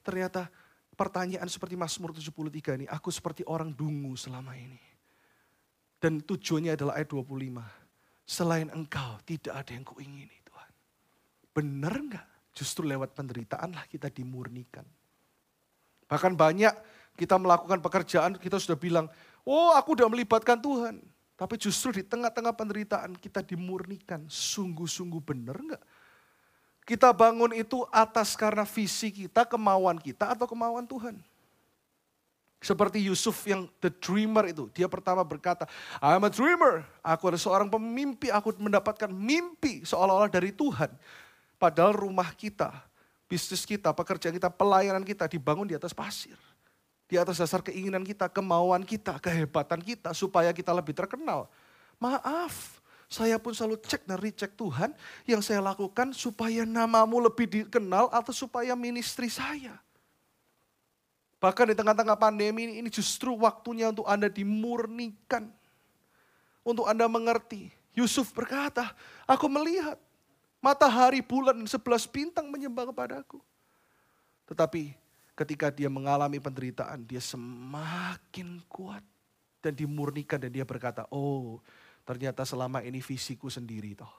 Ternyata 0.03 0.51
pertanyaan 0.99 1.47
seperti 1.47 1.79
Mazmur 1.79 2.11
73 2.11 2.75
ini, 2.75 2.87
aku 2.91 3.15
seperti 3.15 3.47
orang 3.47 3.71
dungu 3.71 4.19
selama 4.19 4.59
ini. 4.59 4.98
Dan 5.99 6.23
tujuannya 6.23 6.79
adalah 6.79 6.95
ayat 6.99 7.11
25. 7.11 7.59
Selain 8.23 8.69
engkau 8.71 9.19
tidak 9.27 9.55
ada 9.55 9.71
yang 9.75 9.83
kuingini 9.83 10.37
Tuhan. 10.47 10.71
Benar 11.51 11.95
enggak? 11.99 12.27
Justru 12.55 12.87
lewat 12.87 13.15
penderitaan 13.15 13.75
lah 13.75 13.87
kita 13.91 14.11
dimurnikan. 14.11 14.87
Bahkan 16.07 16.39
banyak 16.39 16.75
kita 17.19 17.35
melakukan 17.35 17.83
pekerjaan 17.83 18.39
kita 18.39 18.63
sudah 18.63 18.79
bilang, 18.79 19.07
oh 19.43 19.75
aku 19.75 19.99
udah 19.99 20.07
melibatkan 20.07 20.63
Tuhan. 20.63 21.03
Tapi 21.39 21.55
justru 21.55 21.95
di 21.95 22.03
tengah-tengah 22.03 22.55
penderitaan 22.55 23.15
kita 23.19 23.43
dimurnikan. 23.43 24.27
Sungguh-sungguh 24.27 25.23
benar 25.23 25.59
enggak? 25.59 25.83
Kita 26.89 27.13
bangun 27.13 27.53
itu 27.53 27.85
atas 27.93 28.33
karena 28.33 28.65
visi 28.65 29.13
kita, 29.13 29.45
kemauan 29.45 30.01
kita 30.01 30.33
atau 30.33 30.49
kemauan 30.49 30.89
Tuhan. 30.89 31.21
Seperti 32.59 32.99
Yusuf 32.99 33.47
yang 33.47 33.71
the 33.79 33.87
dreamer 33.87 34.51
itu. 34.51 34.67
Dia 34.75 34.91
pertama 34.91 35.23
berkata, 35.23 35.63
I'm 36.03 36.27
a 36.27 36.31
dreamer. 36.31 36.83
Aku 37.07 37.31
adalah 37.31 37.39
seorang 37.39 37.71
pemimpi. 37.71 38.35
Aku 38.35 38.51
mendapatkan 38.59 39.07
mimpi 39.07 39.87
seolah-olah 39.87 40.27
dari 40.27 40.51
Tuhan. 40.51 40.91
Padahal 41.55 41.95
rumah 41.95 42.35
kita, 42.35 42.75
bisnis 43.31 43.63
kita, 43.63 43.95
pekerjaan 43.95 44.35
kita, 44.35 44.51
pelayanan 44.51 45.07
kita 45.07 45.31
dibangun 45.31 45.71
di 45.71 45.79
atas 45.79 45.95
pasir. 45.95 46.35
Di 47.07 47.15
atas 47.15 47.39
dasar 47.39 47.63
keinginan 47.63 48.03
kita, 48.03 48.27
kemauan 48.27 48.83
kita, 48.83 49.23
kehebatan 49.23 49.79
kita. 49.79 50.11
Supaya 50.11 50.51
kita 50.51 50.75
lebih 50.75 50.99
terkenal. 50.99 51.47
Maaf, 52.03 52.83
saya 53.07 53.39
pun 53.39 53.55
selalu 53.55 53.79
cek 53.87 54.03
dan 54.03 54.19
recheck 54.19 54.59
Tuhan. 54.59 54.91
Yang 55.31 55.47
saya 55.47 55.63
lakukan 55.63 56.11
supaya 56.11 56.67
namamu 56.67 57.23
lebih 57.23 57.47
dikenal 57.47 58.11
atau 58.11 58.35
supaya 58.35 58.75
ministry 58.75 59.31
saya. 59.31 59.79
Bahkan 61.39 61.71
di 61.71 61.77
tengah-tengah 61.79 62.19
pandemi 62.19 62.67
ini, 62.67 62.75
ini 62.83 62.91
justru 62.91 63.35
waktunya 63.39 63.95
untuk 63.95 64.07
Anda 64.11 64.27
dimurnikan. 64.27 65.51
Untuk 66.67 66.91
Anda 66.91 67.07
mengerti. 67.07 67.71
Yusuf 67.95 68.35
berkata, 68.35 68.95
aku 69.27 69.47
melihat 69.47 69.99
matahari 70.59 71.23
bulan 71.23 71.63
sebelas 71.71 72.07
bintang 72.11 72.51
menyembah 72.51 72.91
kepadaku. 72.91 73.39
Tetapi 74.51 74.95
ketika 75.39 75.71
dia 75.71 75.87
mengalami 75.87 76.43
penderitaan, 76.43 77.07
dia 77.07 77.23
semakin 77.23 78.59
kuat. 78.67 79.03
Dan 79.59 79.75
dimurnikan 79.75 80.39
dan 80.39 80.55
dia 80.55 80.63
berkata, 80.63 81.03
oh 81.11 81.59
ternyata 82.07 82.47
selama 82.47 82.79
ini 82.87 83.03
visiku 83.03 83.51
sendiri 83.51 83.99
toh. 83.99 84.11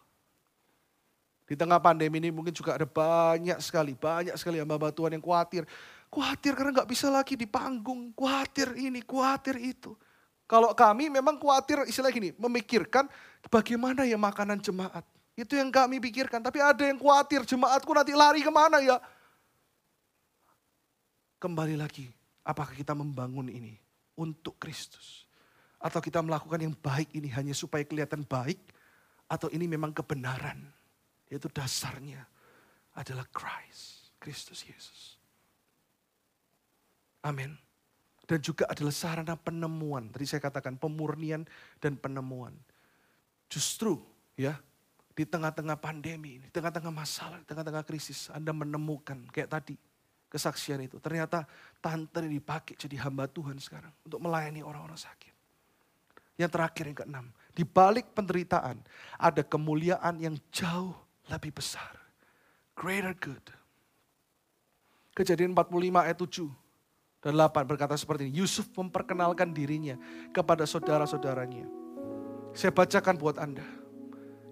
Di 1.49 1.57
tengah 1.57 1.81
pandemi 1.81 2.21
ini 2.21 2.29
mungkin 2.29 2.53
juga 2.53 2.77
ada 2.77 2.85
banyak 2.85 3.57
sekali, 3.57 3.97
banyak 3.97 4.37
sekali 4.37 4.61
hamba 4.61 4.93
Tuhan 4.93 5.17
yang 5.17 5.23
khawatir. 5.25 5.65
Khawatir 6.09 6.57
karena 6.57 6.81
nggak 6.81 6.89
bisa 6.89 7.07
lagi 7.13 7.37
di 7.37 7.45
panggung. 7.45 8.09
Khawatir 8.17 8.73
ini, 8.73 9.05
khawatir 9.05 9.61
itu. 9.61 9.93
Kalau 10.49 10.73
kami 10.73 11.13
memang 11.13 11.37
khawatir 11.37 11.85
istilah 11.85 12.09
gini, 12.09 12.33
memikirkan 12.33 13.05
bagaimana 13.53 14.01
ya 14.09 14.17
makanan 14.17 14.57
jemaat. 14.57 15.05
Itu 15.37 15.53
yang 15.53 15.69
kami 15.69 16.01
pikirkan. 16.01 16.41
Tapi 16.41 16.57
ada 16.57 16.81
yang 16.81 16.97
khawatir 16.97 17.45
jemaatku 17.45 17.93
nanti 17.93 18.17
lari 18.17 18.41
ke 18.41 18.49
mana 18.49 18.81
ya. 18.81 18.97
Kembali 21.37 21.77
lagi, 21.77 22.09
apakah 22.41 22.73
kita 22.73 22.97
membangun 22.97 23.45
ini 23.45 23.77
untuk 24.17 24.57
Kristus? 24.57 25.29
Atau 25.77 26.01
kita 26.01 26.19
melakukan 26.25 26.59
yang 26.59 26.73
baik 26.73 27.13
ini 27.13 27.29
hanya 27.29 27.53
supaya 27.53 27.85
kelihatan 27.85 28.25
baik? 28.25 28.57
Atau 29.29 29.53
ini 29.53 29.69
memang 29.69 29.93
kebenaran? 29.93 30.57
Yaitu 31.29 31.45
dasarnya 31.53 32.25
adalah 32.97 33.29
Christ, 33.29 34.17
Kristus 34.17 34.65
Yesus. 34.65 35.18
Amin. 37.23 37.55
Dan 38.29 38.39
juga 38.45 38.69
adalah 38.69 38.93
sarana 38.93 39.33
penemuan. 39.33 40.13
Tadi 40.13 40.25
saya 40.29 40.41
katakan 40.43 40.77
pemurnian 40.77 41.49
dan 41.81 41.97
penemuan. 41.97 42.53
Justru 43.49 43.97
ya 44.37 44.53
di 45.17 45.25
tengah-tengah 45.25 45.75
pandemi, 45.81 46.37
di 46.37 46.49
tengah-tengah 46.53 46.93
masalah, 46.93 47.41
di 47.41 47.47
tengah-tengah 47.49 47.83
krisis, 47.83 48.29
Anda 48.29 48.53
menemukan 48.53 49.27
kayak 49.33 49.49
tadi 49.49 49.75
kesaksian 50.29 50.85
itu. 50.85 51.01
Ternyata 51.01 51.43
tante 51.81 52.21
dipakai 52.21 52.77
jadi 52.77 53.01
hamba 53.01 53.25
Tuhan 53.25 53.57
sekarang 53.57 53.91
untuk 54.05 54.21
melayani 54.21 54.61
orang-orang 54.61 54.95
sakit. 54.95 55.33
Yang 56.39 56.55
terakhir 56.55 56.83
yang 56.87 56.97
keenam, 57.03 57.25
di 57.51 57.67
balik 57.67 58.15
penderitaan 58.15 58.79
ada 59.19 59.43
kemuliaan 59.43 60.21
yang 60.23 60.39
jauh 60.53 60.95
lebih 61.27 61.51
besar. 61.51 61.97
Greater 62.77 63.11
good. 63.17 63.43
Kejadian 65.11 65.51
45 65.51 65.99
ayat 65.99 66.15
7 66.15 66.68
dan 67.19 67.35
8 67.35 67.67
berkata 67.67 67.99
seperti 67.99 68.27
ini. 68.27 68.39
Yusuf 68.39 68.67
memperkenalkan 68.75 69.51
dirinya 69.51 69.99
kepada 70.31 70.63
saudara-saudaranya. 70.63 71.67
Saya 72.55 72.71
bacakan 72.71 73.15
buat 73.19 73.35
Anda. 73.35 73.67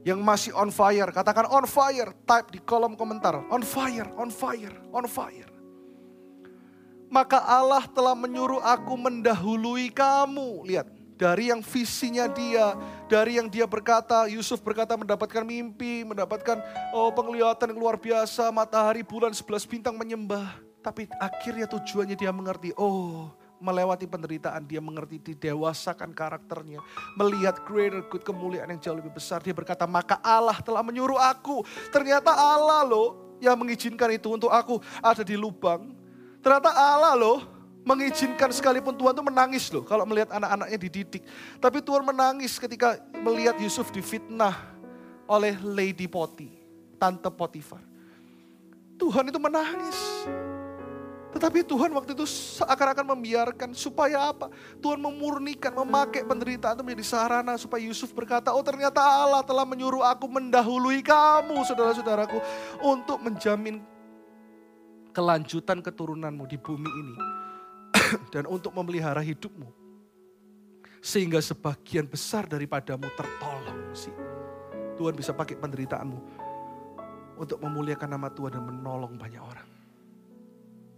Yang 0.03 0.19
masih 0.23 0.51
on 0.55 0.71
fire, 0.71 1.09
katakan 1.11 1.47
on 1.47 1.67
fire. 1.67 2.11
Type 2.27 2.47
di 2.51 2.59
kolom 2.63 2.95
komentar. 2.99 3.39
On 3.51 3.63
fire, 3.63 4.07
on 4.19 4.31
fire, 4.31 4.75
on 4.91 5.07
fire. 5.07 5.51
Maka 7.07 7.39
Allah 7.39 7.87
telah 7.87 8.15
menyuruh 8.15 8.59
aku 8.59 8.99
mendahului 8.99 9.87
kamu. 9.95 10.67
Lihat, 10.67 10.87
dari 11.15 11.55
yang 11.55 11.63
visinya 11.63 12.27
dia, 12.27 12.75
dari 13.07 13.39
yang 13.39 13.47
dia 13.47 13.63
berkata, 13.63 14.27
Yusuf 14.27 14.59
berkata 14.59 14.99
mendapatkan 14.99 15.47
mimpi, 15.47 16.03
mendapatkan 16.03 16.59
oh 16.91 17.07
penglihatan 17.15 17.71
yang 17.71 17.79
luar 17.79 17.95
biasa, 17.95 18.51
matahari, 18.51 19.07
bulan, 19.07 19.31
sebelas 19.31 19.63
bintang 19.63 19.95
menyembah 19.95 20.66
tapi 20.87 21.03
akhirnya 21.19 21.67
tujuannya 21.67 22.15
dia 22.15 22.31
mengerti, 22.31 22.71
oh 22.79 23.27
melewati 23.59 24.07
penderitaan, 24.07 24.63
dia 24.63 24.79
mengerti, 24.79 25.19
didewasakan 25.19 26.15
karakternya. 26.15 26.79
Melihat 27.19 27.59
greater 27.67 28.07
good, 28.07 28.23
kemuliaan 28.23 28.71
yang 28.71 28.79
jauh 28.79 28.95
lebih 28.95 29.11
besar. 29.11 29.43
Dia 29.43 29.51
berkata, 29.51 29.83
maka 29.83 30.15
Allah 30.23 30.55
telah 30.63 30.79
menyuruh 30.79 31.19
aku. 31.19 31.67
Ternyata 31.91 32.31
Allah 32.31 32.87
loh 32.87 33.35
yang 33.43 33.59
mengizinkan 33.59 34.15
itu 34.15 34.31
untuk 34.31 34.47
aku 34.47 34.79
ada 35.03 35.27
di 35.27 35.35
lubang. 35.35 35.91
Ternyata 36.39 36.71
Allah 36.71 37.19
loh 37.19 37.43
mengizinkan 37.83 38.47
sekalipun 38.55 38.95
Tuhan 38.95 39.11
tuh 39.11 39.25
menangis 39.27 39.67
loh 39.67 39.83
kalau 39.83 40.07
melihat 40.07 40.31
anak-anaknya 40.39 40.77
dididik. 40.79 41.23
Tapi 41.59 41.83
Tuhan 41.83 42.07
menangis 42.07 42.55
ketika 42.55 42.95
melihat 43.19 43.59
Yusuf 43.59 43.91
difitnah 43.91 44.55
oleh 45.27 45.59
Lady 45.67 46.07
Poti, 46.07 46.47
Tante 46.95 47.27
Potifar. 47.27 47.83
Tuhan 48.95 49.29
itu 49.29 49.37
menangis. 49.37 49.99
Tetapi 51.37 51.61
Tuhan 51.69 51.93
waktu 51.93 52.17
itu 52.17 52.25
seakan-akan 52.25 53.13
membiarkan 53.13 53.69
supaya 53.77 54.33
apa? 54.33 54.49
Tuhan 54.81 54.97
memurnikan, 54.97 55.69
memakai 55.69 56.25
penderitaan 56.25 56.73
itu 56.73 56.81
menjadi 56.81 57.05
sarana 57.05 57.53
supaya 57.61 57.85
Yusuf 57.85 58.09
berkata, 58.09 58.49
oh 58.57 58.65
ternyata 58.65 58.97
Allah 58.97 59.45
telah 59.45 59.61
menyuruh 59.61 60.01
aku 60.01 60.25
mendahului 60.25 61.05
kamu 61.05 61.61
saudara-saudaraku 61.61 62.41
untuk 62.81 63.21
menjamin 63.21 63.85
kelanjutan 65.13 65.77
keturunanmu 65.77 66.49
di 66.49 66.57
bumi 66.57 66.89
ini. 66.89 67.15
Dan 68.33 68.49
untuk 68.49 68.73
memelihara 68.73 69.21
hidupmu. 69.21 69.69
Sehingga 71.05 71.37
sebagian 71.37 72.09
besar 72.09 72.49
daripadamu 72.49 73.13
tertolong 73.13 73.93
sih. 73.93 74.13
Tuhan 74.97 75.13
bisa 75.13 75.37
pakai 75.37 75.53
penderitaanmu 75.53 76.19
untuk 77.37 77.61
memuliakan 77.61 78.17
nama 78.17 78.33
Tuhan 78.33 78.57
dan 78.57 78.65
menolong 78.65 79.13
banyak 79.13 79.37
orang. 79.37 79.76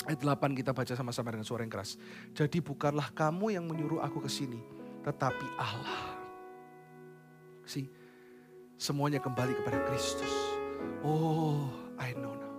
Ayat 0.08 0.24
8 0.24 0.56
kita 0.56 0.72
baca 0.72 0.94
sama-sama 0.96 1.36
dengan 1.36 1.44
suara 1.44 1.66
yang 1.68 1.74
keras. 1.74 2.00
Jadi 2.32 2.64
bukanlah 2.64 3.12
kamu 3.12 3.60
yang 3.60 3.66
menyuruh 3.68 4.00
aku 4.00 4.24
ke 4.24 4.32
sini, 4.32 4.64
tetapi 5.04 5.48
Allah. 5.60 6.16
Si, 7.68 7.84
semuanya 8.80 9.20
kembali 9.20 9.60
kepada 9.60 9.84
Kristus. 9.92 10.32
Oh, 11.04 11.68
I 12.00 12.16
know 12.16 12.32
now. 12.32 12.56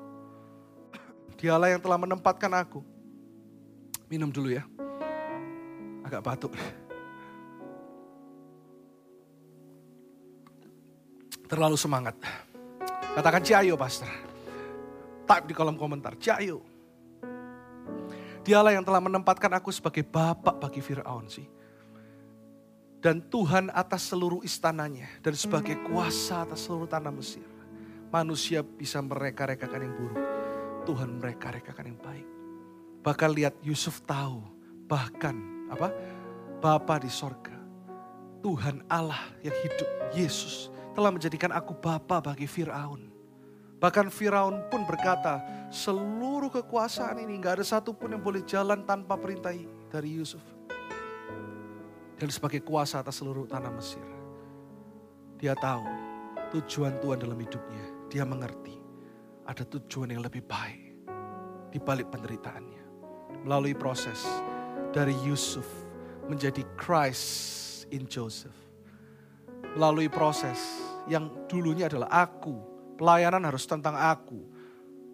Dialah 1.41 1.73
yang 1.73 1.81
telah 1.81 1.97
menempatkan 1.97 2.53
aku. 2.53 2.85
Minum 4.13 4.29
dulu 4.29 4.53
ya. 4.53 4.63
Agak 6.05 6.21
batuk. 6.21 6.53
Terlalu 11.51 11.75
semangat. 11.75 12.15
Katakan 13.11 13.43
Ciayo, 13.43 13.75
Pastor. 13.75 14.07
Type 15.27 15.51
di 15.51 15.55
kolom 15.55 15.75
komentar, 15.75 16.15
Ciayo. 16.15 16.70
Dialah 18.51 18.75
yang 18.75 18.83
telah 18.83 18.99
menempatkan 18.99 19.47
aku 19.55 19.71
sebagai 19.71 20.03
bapak 20.03 20.59
bagi 20.59 20.83
Fir'aun 20.83 21.31
sih. 21.31 21.47
Dan 22.99 23.31
Tuhan 23.31 23.71
atas 23.71 24.11
seluruh 24.11 24.43
istananya. 24.43 25.07
Dan 25.23 25.39
sebagai 25.39 25.79
kuasa 25.87 26.43
atas 26.43 26.67
seluruh 26.67 26.91
tanah 26.91 27.15
Mesir. 27.15 27.47
Manusia 28.11 28.67
bisa 28.67 28.99
mereka-rekakan 28.99 29.87
yang 29.87 29.95
buruk. 29.95 30.27
Tuhan 30.83 31.23
mereka-rekakan 31.23 31.95
yang 31.95 32.01
baik. 32.03 32.27
Bahkan 33.07 33.31
lihat 33.39 33.55
Yusuf 33.63 34.03
tahu. 34.03 34.43
Bahkan 34.91 35.37
apa? 35.71 35.95
Bapa 36.59 36.99
di 36.99 37.07
sorga. 37.07 37.55
Tuhan 38.43 38.83
Allah 38.91 39.31
yang 39.47 39.55
hidup, 39.63 39.91
Yesus 40.11 40.75
telah 40.91 41.15
menjadikan 41.15 41.55
aku 41.55 41.71
bapa 41.79 42.19
bagi 42.19 42.51
Fir'aun. 42.51 43.10
Bahkan 43.81 44.13
Firaun 44.13 44.69
pun 44.69 44.85
berkata, 44.85 45.41
seluruh 45.73 46.53
kekuasaan 46.53 47.25
ini 47.25 47.41
nggak 47.41 47.61
ada 47.61 47.65
satupun 47.65 48.13
yang 48.13 48.21
boleh 48.21 48.45
jalan 48.45 48.85
tanpa 48.85 49.17
perintah 49.17 49.57
dari 49.89 50.21
Yusuf. 50.21 50.45
Dan 52.21 52.29
sebagai 52.29 52.61
kuasa 52.61 53.01
atas 53.01 53.17
seluruh 53.25 53.49
tanah 53.49 53.73
Mesir. 53.73 54.05
Dia 55.41 55.57
tahu 55.57 55.89
tujuan 56.53 57.01
Tuhan 57.01 57.25
dalam 57.25 57.41
hidupnya. 57.41 58.13
Dia 58.13 58.29
mengerti 58.29 58.77
ada 59.49 59.65
tujuan 59.65 60.13
yang 60.13 60.21
lebih 60.21 60.45
baik 60.45 61.09
di 61.73 61.81
balik 61.81 62.13
penderitaannya. 62.13 62.85
Melalui 63.49 63.73
proses 63.73 64.21
dari 64.93 65.17
Yusuf 65.25 65.65
menjadi 66.29 66.61
Christ 66.77 67.89
in 67.89 68.05
Joseph. 68.05 68.53
Melalui 69.73 70.13
proses 70.13 70.61
yang 71.09 71.33
dulunya 71.49 71.89
adalah 71.89 72.29
aku 72.29 72.70
Pelayanan 73.01 73.49
harus 73.49 73.65
tentang 73.65 73.97
aku. 73.97 74.45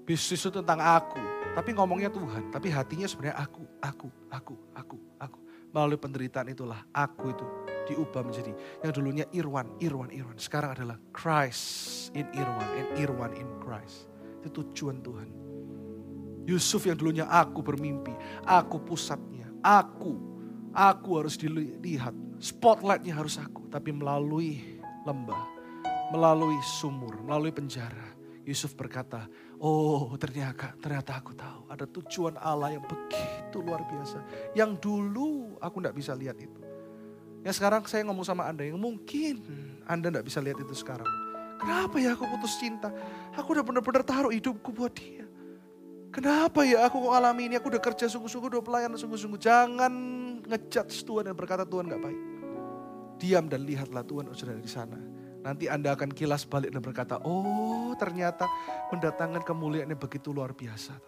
Bisnis 0.03 0.43
itu 0.43 0.51
tentang 0.59 0.83
aku. 0.83 1.23
Tapi 1.55 1.71
ngomongnya 1.71 2.11
Tuhan. 2.11 2.51
Tapi 2.51 2.67
hatinya 2.75 3.07
sebenarnya 3.07 3.39
aku, 3.39 3.63
aku, 3.79 4.11
aku, 4.27 4.55
aku, 4.75 4.99
aku. 5.23 5.39
Melalui 5.71 5.95
penderitaan 5.95 6.51
itulah 6.51 6.83
aku 6.91 7.31
itu 7.31 7.47
diubah 7.87 8.27
menjadi 8.27 8.51
yang 8.83 8.91
dulunya 8.91 9.25
Irwan, 9.31 9.71
Irwan, 9.79 10.11
Irwan. 10.11 10.35
Sekarang 10.35 10.75
adalah 10.75 10.99
Christ 11.15 12.11
in 12.19 12.27
Irwan 12.35 12.67
and 12.75 12.89
Irwan 12.99 13.33
in 13.39 13.47
Christ. 13.63 14.11
Itu 14.43 14.67
tujuan 14.67 14.99
Tuhan. 15.07 15.31
Yusuf 16.47 16.91
yang 16.91 16.99
dulunya 16.99 17.27
aku 17.31 17.63
bermimpi, 17.63 18.15
aku 18.47 18.83
pusatnya, 18.83 19.47
aku, 19.63 20.19
aku 20.75 21.11
harus 21.23 21.39
dilihat. 21.39 22.15
Spotlightnya 22.39 23.15
harus 23.15 23.39
aku, 23.39 23.67
tapi 23.71 23.91
melalui 23.91 24.79
lembah 25.03 25.56
melalui 26.11 26.59
sumur, 26.63 27.19
melalui 27.23 27.51
penjara. 27.51 28.15
Yusuf 28.47 28.79
berkata, 28.79 29.27
oh 29.59 30.15
ternyata, 30.15 30.71
ternyata 30.79 31.19
aku 31.19 31.35
tahu 31.35 31.67
ada 31.67 31.83
tujuan 31.83 32.39
Allah 32.39 32.79
yang 32.79 32.85
begitu 32.87 33.59
luar 33.59 33.83
biasa. 33.83 34.23
Yang 34.55 34.87
dulu 34.87 35.59
aku 35.59 35.83
tidak 35.83 35.95
bisa 35.99 36.15
lihat 36.15 36.39
itu. 36.39 36.63
Yang 37.43 37.59
sekarang 37.59 37.83
saya 37.91 38.07
ngomong 38.07 38.23
sama 38.23 38.47
Anda 38.47 38.63
yang 38.63 38.79
mungkin 38.79 39.43
Anda 39.83 40.15
tidak 40.15 40.31
bisa 40.31 40.39
lihat 40.39 40.63
itu 40.63 40.75
sekarang. 40.79 41.11
Kenapa 41.59 41.99
ya 41.99 42.15
aku 42.15 42.23
putus 42.39 42.55
cinta? 42.63 42.95
Aku 43.35 43.51
udah 43.51 43.67
benar-benar 43.67 44.07
taruh 44.07 44.31
hidupku 44.31 44.71
buat 44.71 44.95
dia. 44.95 45.27
Kenapa 46.15 46.63
ya 46.63 46.87
aku 46.87 47.03
kok 47.03 47.15
alami 47.19 47.51
ini? 47.51 47.59
Aku 47.59 47.67
udah 47.67 47.83
kerja 47.83 48.07
sungguh-sungguh, 48.07 48.47
udah 48.57 48.63
pelayanan 48.63 48.95
sungguh-sungguh. 48.95 49.43
Jangan 49.43 49.93
ngejat 50.47 50.87
Tuhan 51.03 51.27
dan 51.27 51.35
berkata 51.35 51.67
Tuhan 51.67 51.91
gak 51.91 51.99
baik. 51.99 52.21
Diam 53.19 53.51
dan 53.51 53.67
lihatlah 53.67 54.07
Tuhan 54.07 54.31
sudah 54.31 54.55
di 54.55 54.71
sana 54.71 55.16
Nanti 55.47 55.71
Anda 55.71 55.95
akan 55.95 56.11
kilas 56.11 56.43
balik 56.43 56.75
dan 56.75 56.83
berkata, 56.83 57.23
oh 57.23 57.95
ternyata 57.95 58.51
mendatangkan 58.91 59.47
kemuliaan 59.47 59.87
yang 59.87 60.03
begitu 60.03 60.35
luar 60.35 60.51
biasa. 60.51 60.99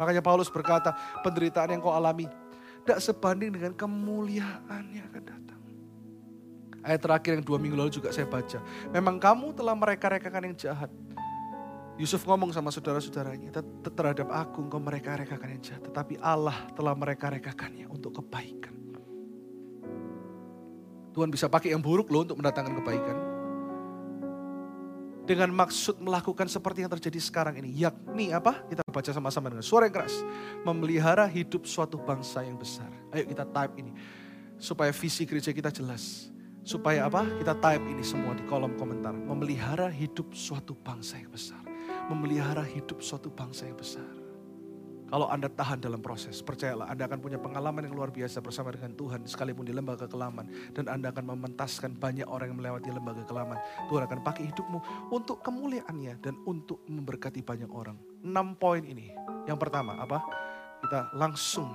Makanya 0.00 0.24
Paulus 0.24 0.48
berkata, 0.48 0.96
penderitaan 1.20 1.76
yang 1.76 1.84
kau 1.84 1.92
alami 1.92 2.24
tidak 2.82 3.04
sebanding 3.04 3.52
dengan 3.52 3.76
kemuliaan 3.76 4.88
yang 4.96 5.04
akan 5.12 5.24
datang. 5.28 5.60
Ayat 6.80 7.04
terakhir 7.04 7.36
yang 7.36 7.44
dua 7.44 7.60
minggu 7.60 7.76
lalu 7.76 7.92
juga 7.92 8.08
saya 8.16 8.24
baca. 8.24 8.64
Memang 8.96 9.20
kamu 9.20 9.52
telah 9.52 9.76
mereka-rekakan 9.76 10.42
yang 10.48 10.56
jahat. 10.56 10.88
Yusuf 12.00 12.24
ngomong 12.24 12.48
sama 12.56 12.72
saudara-saudaranya, 12.72 13.52
terhadap 13.92 14.32
aku 14.32 14.64
engkau 14.64 14.80
mereka-rekakan 14.80 15.52
yang 15.52 15.62
jahat. 15.62 15.84
Tetapi 15.84 16.16
Allah 16.24 16.56
telah 16.72 16.96
mereka-rekakannya 16.96 17.92
untuk 17.92 18.24
kebaikan. 18.24 18.72
Tuhan 21.12 21.28
bisa 21.28 21.44
pakai 21.52 21.76
yang 21.76 21.84
buruk 21.84 22.08
loh 22.08 22.24
untuk 22.24 22.40
mendatangkan 22.40 22.80
kebaikan 22.80 23.31
dengan 25.22 25.54
maksud 25.54 26.02
melakukan 26.02 26.50
seperti 26.50 26.82
yang 26.82 26.92
terjadi 26.92 27.18
sekarang 27.22 27.54
ini. 27.58 27.70
Yakni 27.78 28.34
apa? 28.34 28.66
Kita 28.66 28.82
baca 28.86 29.10
sama-sama 29.14 29.50
dengan 29.50 29.62
suara 29.62 29.86
yang 29.86 29.94
keras. 29.94 30.14
Memelihara 30.66 31.26
hidup 31.30 31.66
suatu 31.66 31.98
bangsa 32.02 32.42
yang 32.42 32.58
besar. 32.58 32.90
Ayo 33.14 33.26
kita 33.26 33.46
type 33.46 33.74
ini. 33.78 33.94
Supaya 34.58 34.90
visi 34.94 35.26
gereja 35.26 35.50
kita 35.54 35.70
jelas. 35.70 36.30
Supaya 36.62 37.10
apa? 37.10 37.26
Kita 37.42 37.58
type 37.58 37.82
ini 37.90 38.02
semua 38.06 38.34
di 38.38 38.46
kolom 38.46 38.74
komentar. 38.78 39.14
Memelihara 39.14 39.90
hidup 39.90 40.30
suatu 40.34 40.78
bangsa 40.78 41.18
yang 41.18 41.30
besar. 41.30 41.62
Memelihara 42.10 42.62
hidup 42.62 43.02
suatu 43.02 43.30
bangsa 43.30 43.66
yang 43.66 43.78
besar. 43.78 44.21
Kalau 45.12 45.28
Anda 45.28 45.52
tahan 45.52 45.84
dalam 45.84 46.00
proses, 46.00 46.40
percayalah 46.40 46.88
Anda 46.88 47.04
akan 47.04 47.20
punya 47.20 47.36
pengalaman 47.36 47.84
yang 47.84 47.92
luar 47.92 48.08
biasa 48.08 48.40
bersama 48.40 48.72
dengan 48.72 48.96
Tuhan 48.96 49.28
sekalipun 49.28 49.68
di 49.68 49.76
lembaga 49.76 50.08
kelaman. 50.08 50.48
Dan 50.72 50.88
Anda 50.88 51.12
akan 51.12 51.36
mementaskan 51.36 52.00
banyak 52.00 52.24
orang 52.24 52.56
yang 52.56 52.58
melewati 52.64 52.88
lembaga 52.88 53.20
kelaman. 53.28 53.60
Tuhan 53.92 54.08
akan 54.08 54.18
pakai 54.24 54.48
hidupmu 54.48 55.12
untuk 55.12 55.44
kemuliaannya 55.44 56.16
dan 56.16 56.40
untuk 56.48 56.80
memberkati 56.88 57.44
banyak 57.44 57.68
orang. 57.68 58.00
Enam 58.24 58.56
poin 58.56 58.80
ini. 58.88 59.12
Yang 59.44 59.60
pertama 59.60 60.00
apa? 60.00 60.24
Kita 60.80 61.12
langsung 61.12 61.68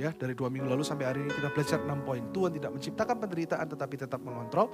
ya 0.00 0.08
dari 0.16 0.32
dua 0.32 0.48
minggu 0.48 0.72
lalu 0.72 0.80
sampai 0.80 1.12
hari 1.12 1.28
ini 1.28 1.32
kita 1.36 1.52
belajar 1.52 1.84
enam 1.84 2.00
poin. 2.08 2.24
Tuhan 2.32 2.56
tidak 2.56 2.72
menciptakan 2.72 3.16
penderitaan 3.20 3.66
tetapi 3.68 3.94
tetap 4.00 4.24
mengontrol. 4.24 4.72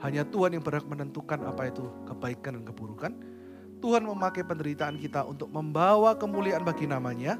Hanya 0.00 0.24
Tuhan 0.24 0.56
yang 0.56 0.64
berhak 0.64 0.88
menentukan 0.88 1.44
apa 1.44 1.68
itu 1.68 1.84
kebaikan 2.08 2.56
dan 2.56 2.64
keburukan 2.64 3.12
Tuhan 3.82 4.06
memakai 4.06 4.46
penderitaan 4.46 4.94
kita 4.94 5.26
untuk 5.26 5.50
membawa 5.50 6.14
kemuliaan 6.14 6.62
bagi 6.62 6.86
namanya. 6.86 7.34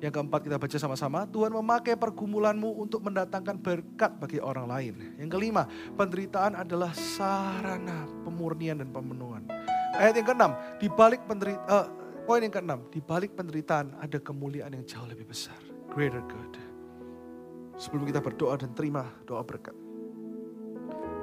Yang 0.00 0.16
keempat 0.16 0.40
kita 0.48 0.56
baca 0.56 0.76
sama-sama, 0.80 1.28
Tuhan 1.28 1.52
memakai 1.52 1.92
pergumulanmu 1.92 2.80
untuk 2.80 3.04
mendatangkan 3.04 3.60
berkat 3.60 4.16
bagi 4.16 4.40
orang 4.40 4.64
lain. 4.64 4.94
Yang 5.20 5.28
kelima, 5.36 5.68
penderitaan 5.92 6.56
adalah 6.56 6.96
sarana 6.96 8.08
pemurnian 8.24 8.80
dan 8.80 8.88
pemenuhan. 8.88 9.44
Ayat 9.92 10.16
yang 10.16 10.32
keenam, 10.32 10.52
di 10.80 10.88
balik 10.88 11.20
penderitaan, 11.28 11.68
uh, 11.68 11.86
poin 12.24 12.40
yang 12.40 12.48
keenam, 12.48 12.80
di 12.88 13.04
balik 13.04 13.36
penderitaan 13.36 13.92
ada 14.00 14.16
kemuliaan 14.16 14.72
yang 14.72 14.88
jauh 14.88 15.04
lebih 15.04 15.28
besar. 15.28 15.58
Greater 15.92 16.24
good. 16.24 16.56
Sebelum 17.76 18.08
kita 18.08 18.24
berdoa 18.24 18.56
dan 18.56 18.72
terima 18.72 19.04
doa 19.28 19.44
berkat. 19.44 19.76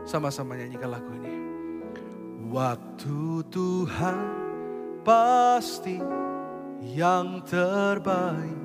Sama-sama 0.05 0.53
nyanyikan 0.53 0.93
lagu 0.93 1.09
ini. 1.17 1.33
Waktu 2.53 3.41
Tuhan 3.49 4.36
pasti 5.07 6.03
yang 6.83 7.39
terbaik. 7.47 8.59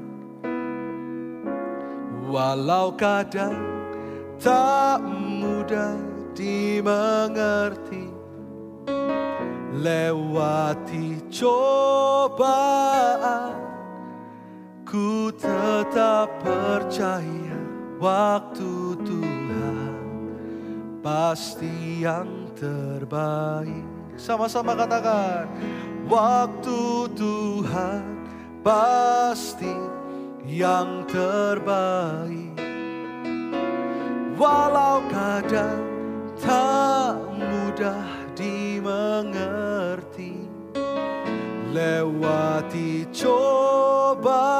Walau 2.26 2.96
kadang 2.98 3.60
tak 4.40 5.04
mudah 5.04 6.00
dimengerti 6.32 8.08
Lewati 9.76 11.20
cobaan 11.28 12.32
Ku 14.88 15.28
tetap 15.36 16.40
percaya 16.40 17.60
waktu 18.00 18.96
Tuhan 19.04 19.92
Pasti 21.04 22.00
yang 22.00 22.48
terbaik. 22.56 23.84
Sama-sama 24.16 24.72
katakan 24.72 25.48
Waktu 26.12 27.08
Tuhan 27.16 28.04
pasti 28.60 29.72
yang 30.44 31.08
terbaik. 31.08 32.52
Walau 34.36 35.00
kadang 35.08 35.80
tak 36.36 37.16
mudah 37.32 38.04
dimengerti 38.36 40.34
Lewati 41.72 43.08
cobaan 43.14 44.50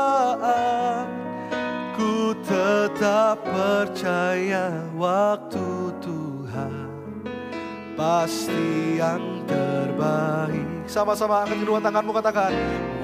Ku 1.98 2.32
tetap 2.46 3.44
percaya 3.44 4.86
waktu 4.96 5.81
Pasti 7.92 8.96
yang 8.96 9.44
terbaik. 9.44 10.88
Sama-sama 10.88 11.44
angkat 11.44 11.61
kedua 11.61 11.76
tanganmu 11.81 12.12
katakan 12.16 12.52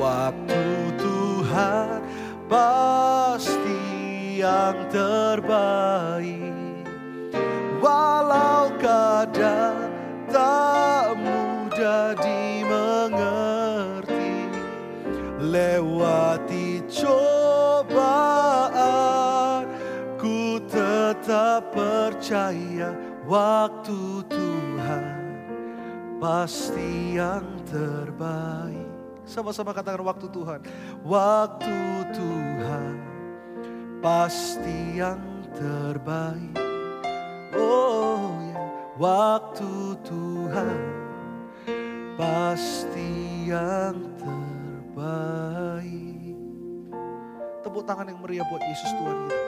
Waktu 0.01 0.65
Tuhan 0.97 2.01
pasti 2.49 3.85
yang 4.41 4.89
terbaik. 4.89 6.57
Walau 7.79 8.75
kadang 8.83 9.87
tak 10.33 11.15
mudah 11.15 12.19
dimengerti 12.19 14.51
Lewati 15.39 16.83
cobaan 16.91 18.03
Ku 20.19 20.59
tetap 20.67 21.71
percaya 21.71 23.08
waktu 23.29 24.25
Tuhan 24.33 25.05
Pasti 26.17 27.21
yang 27.21 27.45
terbaik 27.69 28.89
Sama-sama 29.29 29.77
katakan 29.77 30.01
waktu 30.03 30.27
Tuhan 30.33 30.61
Waktu 31.05 31.79
Tuhan 32.17 32.97
pasti 33.99 34.95
yang 34.95 35.19
terbaik 35.59 36.55
Oh 37.59 38.31
ya, 38.55 38.63
waktu 38.95 39.99
Tuhan 40.07 40.79
pasti 42.19 43.47
yang 43.47 43.95
terbaik. 44.19 45.87
Tepuk 47.65 47.87
tangan 47.87 48.11
yang 48.11 48.19
meriah 48.21 48.45
buat 48.51 48.61
Yesus 48.61 48.91
Tuhan 48.99 49.17
kita. 49.25 49.39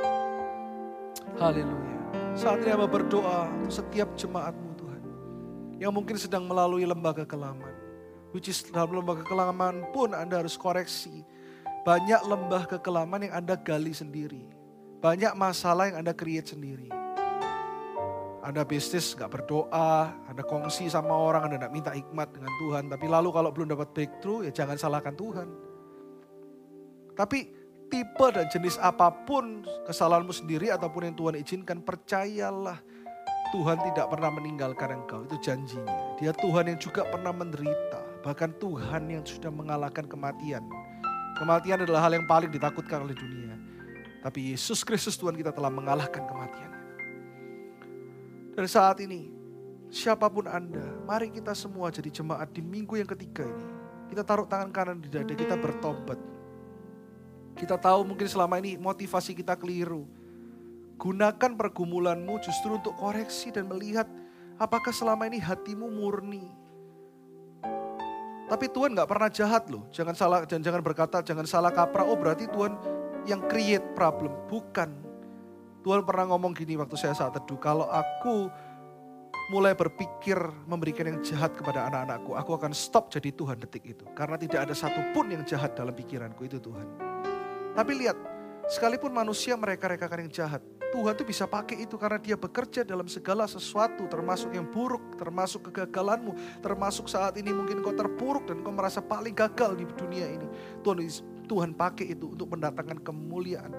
Haleluya. 1.37 2.00
Saat 2.39 2.63
ini 2.63 2.71
hamba 2.71 2.87
berdoa 2.87 3.51
untuk 3.59 3.75
setiap 3.75 4.15
jemaatmu 4.15 4.71
Tuhan. 4.79 5.03
Yang 5.83 5.93
mungkin 5.93 6.17
sedang 6.17 6.47
melalui 6.47 6.87
lembah 6.87 7.13
kekelaman. 7.25 7.75
Which 8.31 8.47
is 8.47 8.63
dalam 8.71 9.03
lembah 9.03 9.27
kekelaman 9.27 9.91
pun 9.91 10.15
Anda 10.15 10.39
harus 10.39 10.55
koreksi. 10.55 11.27
Banyak 11.83 12.23
lembah 12.31 12.71
kekelaman 12.71 13.27
yang 13.27 13.35
Anda 13.43 13.59
gali 13.59 13.91
sendiri. 13.91 14.47
Banyak 15.03 15.35
masalah 15.35 15.91
yang 15.91 16.07
Anda 16.07 16.15
create 16.15 16.55
sendiri. 16.55 16.93
Anda 18.41 18.65
bisnis 18.65 19.13
gak 19.13 19.37
berdoa, 19.37 20.15
Anda 20.25 20.41
kongsi 20.41 20.89
sama 20.89 21.13
orang, 21.13 21.51
Anda 21.51 21.69
gak 21.69 21.75
minta 21.77 21.93
hikmat 21.93 22.33
dengan 22.33 22.53
Tuhan. 22.57 22.85
Tapi 22.89 23.07
lalu 23.11 23.29
kalau 23.37 23.51
belum 23.53 23.69
dapat 23.75 23.93
breakthrough, 23.93 24.49
ya 24.49 24.53
jangan 24.55 24.81
salahkan 24.81 25.13
Tuhan. 25.13 25.49
Tapi 27.13 27.60
tipe 27.91 28.27
dan 28.31 28.47
jenis 28.49 28.79
apa 28.79 29.11
pun 29.27 29.67
kesalahanmu 29.85 30.31
sendiri 30.31 30.71
ataupun 30.71 31.11
yang 31.11 31.17
Tuhan 31.19 31.35
izinkan, 31.43 31.83
percayalah 31.83 32.79
Tuhan 33.51 33.83
tidak 33.91 34.07
pernah 34.07 34.31
meninggalkan 34.31 35.03
engkau. 35.03 35.27
Itu 35.27 35.37
janjinya. 35.43 36.17
Dia 36.23 36.31
Tuhan 36.31 36.71
yang 36.71 36.79
juga 36.79 37.03
pernah 37.11 37.35
menderita. 37.35 37.99
Bahkan 38.23 38.63
Tuhan 38.63 39.03
yang 39.11 39.25
sudah 39.27 39.51
mengalahkan 39.51 40.07
kematian. 40.07 40.63
Kematian 41.35 41.83
adalah 41.83 42.07
hal 42.07 42.15
yang 42.15 42.27
paling 42.31 42.49
ditakutkan 42.53 43.03
oleh 43.03 43.17
dunia. 43.19 43.59
Tapi 44.23 44.55
Yesus 44.55 44.87
Kristus 44.87 45.19
Tuhan 45.19 45.35
kita 45.35 45.51
telah 45.51 45.73
mengalahkan 45.73 46.23
kematian. 46.29 46.71
Dan 48.55 48.67
saat 48.69 49.01
ini, 49.01 49.33
siapa 49.89 50.29
pun 50.29 50.47
Anda, 50.47 50.85
mari 51.09 51.33
kita 51.33 51.57
semua 51.57 51.89
jadi 51.89 52.13
jemaat 52.13 52.53
di 52.53 52.61
minggu 52.61 53.01
yang 53.01 53.09
ketiga 53.09 53.49
ini. 53.49 53.67
Kita 54.13 54.23
taruh 54.23 54.45
tangan 54.45 54.71
kanan 54.71 54.99
di 55.01 55.09
dada, 55.09 55.33
kita 55.33 55.57
bertobat. 55.57 56.19
Kita 57.55 57.77
tahu 57.77 58.07
mungkin 58.07 58.27
selama 58.27 58.59
ini 58.59 58.77
motivasi 58.81 59.37
kita 59.37 59.57
keliru. 59.59 60.07
Gunakan 61.01 61.57
pergumulanmu 61.57 62.41
justru 62.45 62.77
untuk 62.77 62.93
koreksi 62.97 63.49
dan 63.49 63.69
melihat 63.69 64.05
apakah 64.61 64.93
selama 64.93 65.25
ini 65.27 65.41
hatimu 65.41 65.89
murni. 65.89 66.45
Tapi 68.51 68.67
Tuhan 68.67 68.99
gak 68.99 69.07
pernah 69.07 69.31
jahat 69.31 69.71
loh. 69.71 69.87
Jangan 69.95 70.15
salah 70.19 70.39
dan 70.43 70.61
jangan 70.61 70.83
berkata 70.83 71.23
jangan 71.23 71.47
salah 71.47 71.71
kaprah. 71.71 72.05
Oh 72.05 72.19
berarti 72.19 72.51
Tuhan 72.51 72.75
yang 73.25 73.47
create 73.47 73.95
problem. 73.95 74.35
Bukan. 74.51 74.91
Tuhan 75.81 76.05
pernah 76.05 76.29
ngomong 76.35 76.53
gini 76.53 76.77
waktu 76.77 76.93
saya 77.01 77.17
saat 77.17 77.33
teduh, 77.33 77.57
kalau 77.57 77.89
aku 77.89 78.53
mulai 79.51 79.73
berpikir 79.73 80.37
memberikan 80.69 81.09
yang 81.09 81.19
jahat 81.25 81.57
kepada 81.57 81.89
anak-anakku, 81.89 82.37
aku 82.37 82.53
akan 82.55 82.77
stop 82.77 83.09
jadi 83.09 83.33
Tuhan 83.33 83.57
detik 83.59 83.97
itu. 83.97 84.05
Karena 84.13 84.37
tidak 84.37 84.69
ada 84.69 84.75
satupun 84.77 85.33
yang 85.33 85.43
jahat 85.43 85.73
dalam 85.73 85.97
pikiranku, 85.97 86.45
itu 86.45 86.61
Tuhan. 86.61 87.10
Tapi 87.81 87.97
lihat, 87.97 88.21
sekalipun 88.69 89.09
manusia 89.09 89.57
mereka-rekakan 89.57 90.29
yang 90.29 90.33
jahat, 90.45 90.61
Tuhan 90.93 91.17
tuh 91.17 91.25
bisa 91.25 91.49
pakai 91.49 91.81
itu 91.81 91.97
karena 91.97 92.21
dia 92.21 92.37
bekerja 92.37 92.85
dalam 92.85 93.09
segala 93.09 93.49
sesuatu, 93.49 94.05
termasuk 94.05 94.53
yang 94.53 94.69
buruk, 94.69 95.17
termasuk 95.17 95.73
kegagalanmu, 95.73 96.61
termasuk 96.61 97.09
saat 97.09 97.41
ini 97.41 97.57
mungkin 97.57 97.81
kau 97.81 97.97
terpuruk 97.97 98.53
dan 98.53 98.61
kau 98.61 98.77
merasa 98.77 99.01
paling 99.01 99.33
gagal 99.33 99.81
di 99.81 99.89
dunia 99.97 100.29
ini. 100.29 100.45
Tuhan 100.85 101.01
Tuhan 101.49 101.73
pakai 101.73 102.13
itu 102.13 102.37
untuk 102.37 102.53
mendatangkan 102.53 103.01
kemuliaan 103.01 103.73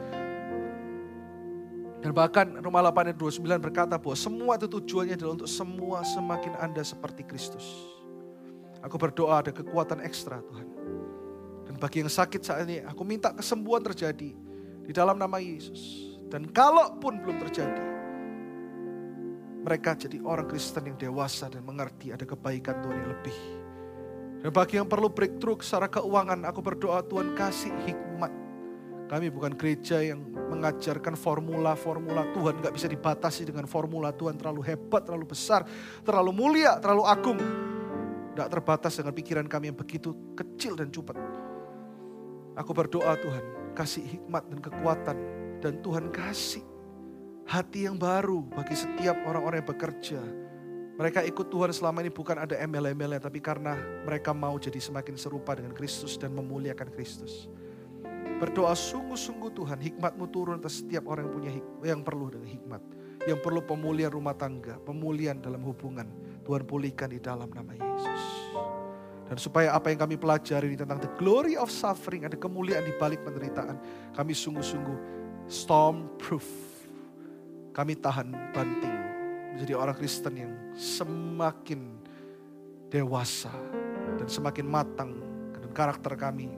dan 2.01 2.17
bahkan 2.17 2.49
Roma 2.57 2.81
8 2.81 3.13
ayat 3.13 3.17
29 3.21 3.61
berkata 3.61 3.95
bahwa 4.01 4.17
semua 4.17 4.57
itu 4.57 4.65
tujuannya 4.65 5.13
adalah 5.21 5.37
untuk 5.37 5.51
semua 5.53 6.01
semakin 6.01 6.57
Anda 6.57 6.81
seperti 6.81 7.21
Kristus. 7.29 7.63
Aku 8.81 8.97
berdoa 8.97 9.45
ada 9.45 9.53
kekuatan 9.53 10.01
ekstra 10.01 10.41
Tuhan. 10.41 10.70
Bagi 11.81 12.05
yang 12.05 12.13
sakit 12.13 12.41
saat 12.45 12.69
ini, 12.69 12.85
aku 12.85 13.01
minta 13.01 13.33
kesembuhan 13.33 13.81
terjadi 13.81 14.37
di 14.85 14.91
dalam 14.93 15.17
nama 15.17 15.41
Yesus. 15.41 16.13
Dan 16.29 16.53
kalaupun 16.53 17.25
belum 17.25 17.41
terjadi, 17.49 17.85
mereka 19.65 19.97
jadi 19.97 20.21
orang 20.21 20.45
Kristen 20.45 20.93
yang 20.93 20.97
dewasa 21.01 21.49
dan 21.49 21.65
mengerti 21.65 22.13
ada 22.13 22.21
kebaikan 22.21 22.85
Tuhan 22.85 22.95
yang 23.01 23.09
lebih. 23.09 23.37
Dan 24.45 24.51
bagi 24.53 24.77
yang 24.77 24.85
perlu 24.85 25.09
breakthrough 25.09 25.57
secara 25.65 25.89
keuangan, 25.89 26.45
aku 26.45 26.61
berdoa 26.61 27.01
Tuhan 27.01 27.33
kasih 27.33 27.73
hikmat 27.89 28.31
kami 29.11 29.27
bukan 29.27 29.51
gereja 29.59 29.99
yang 29.99 30.23
mengajarkan 30.23 31.19
formula-formula 31.19 32.31
Tuhan. 32.31 32.63
Gak 32.63 32.71
bisa 32.71 32.87
dibatasi 32.87 33.43
dengan 33.43 33.67
formula 33.67 34.15
Tuhan 34.15 34.39
terlalu 34.39 34.63
hebat, 34.63 35.03
terlalu 35.03 35.35
besar, 35.35 35.67
terlalu 36.07 36.31
mulia, 36.31 36.79
terlalu 36.79 37.03
agung. 37.03 37.35
Gak 38.39 38.47
terbatas 38.47 38.95
dengan 38.95 39.11
pikiran 39.11 39.51
kami 39.51 39.67
yang 39.67 39.75
begitu 39.75 40.15
kecil 40.31 40.79
dan 40.79 40.87
cepat. 40.87 41.19
Aku 42.59 42.75
berdoa 42.75 43.15
Tuhan, 43.15 43.73
kasih 43.77 44.03
hikmat 44.03 44.43
dan 44.51 44.59
kekuatan. 44.59 45.17
Dan 45.61 45.77
Tuhan 45.85 46.09
kasih 46.09 46.65
hati 47.45 47.85
yang 47.85 47.95
baru 48.01 48.41
bagi 48.49 48.73
setiap 48.73 49.13
orang-orang 49.29 49.61
yang 49.61 49.69
bekerja. 49.69 50.21
Mereka 50.97 51.25
ikut 51.25 51.47
Tuhan 51.49 51.71
selama 51.73 52.03
ini 52.05 52.11
bukan 52.13 52.37
ada 52.37 52.57
embel-embelnya, 52.57 53.21
tapi 53.21 53.41
karena 53.41 53.77
mereka 54.05 54.35
mau 54.35 54.57
jadi 54.57 54.77
semakin 54.77 55.17
serupa 55.17 55.57
dengan 55.57 55.73
Kristus 55.73 56.19
dan 56.19 56.35
memuliakan 56.35 56.91
Kristus. 56.93 57.49
Berdoa 58.41 58.73
sungguh-sungguh 58.73 59.53
Tuhan, 59.53 59.77
hikmatmu 59.77 60.25
turun 60.33 60.57
atas 60.57 60.81
setiap 60.81 61.05
orang 61.09 61.29
yang 61.29 61.33
punya 61.33 61.51
hikmat, 61.53 61.85
yang 61.85 62.01
perlu 62.01 62.25
dengan 62.33 62.49
hikmat. 62.49 62.81
Yang 63.21 63.39
perlu 63.45 63.61
pemulihan 63.61 64.09
rumah 64.09 64.33
tangga, 64.33 64.81
pemulihan 64.81 65.37
dalam 65.37 65.61
hubungan. 65.61 66.09
Tuhan 66.41 66.65
pulihkan 66.65 67.13
di 67.13 67.21
dalam 67.21 67.53
nama 67.53 67.69
Yesus. 67.77 68.50
Dan 69.31 69.39
supaya 69.39 69.71
apa 69.71 69.87
yang 69.87 70.03
kami 70.03 70.19
pelajari 70.19 70.75
tentang 70.75 70.99
the 70.99 71.07
glory 71.15 71.55
of 71.55 71.71
suffering, 71.71 72.27
ada 72.27 72.35
kemuliaan 72.35 72.83
di 72.83 72.91
balik 72.99 73.23
penderitaan. 73.23 73.79
Kami 74.11 74.35
sungguh-sungguh 74.35 74.97
storm 75.47 76.11
proof. 76.19 76.43
Kami 77.71 77.95
tahan 77.95 78.27
banting 78.51 78.97
menjadi 79.55 79.79
orang 79.79 79.95
Kristen 79.95 80.35
yang 80.35 80.51
semakin 80.75 81.95
dewasa 82.91 83.55
dan 84.19 84.27
semakin 84.27 84.67
matang 84.67 85.15
dan 85.55 85.71
karakter 85.71 86.19
kami 86.19 86.51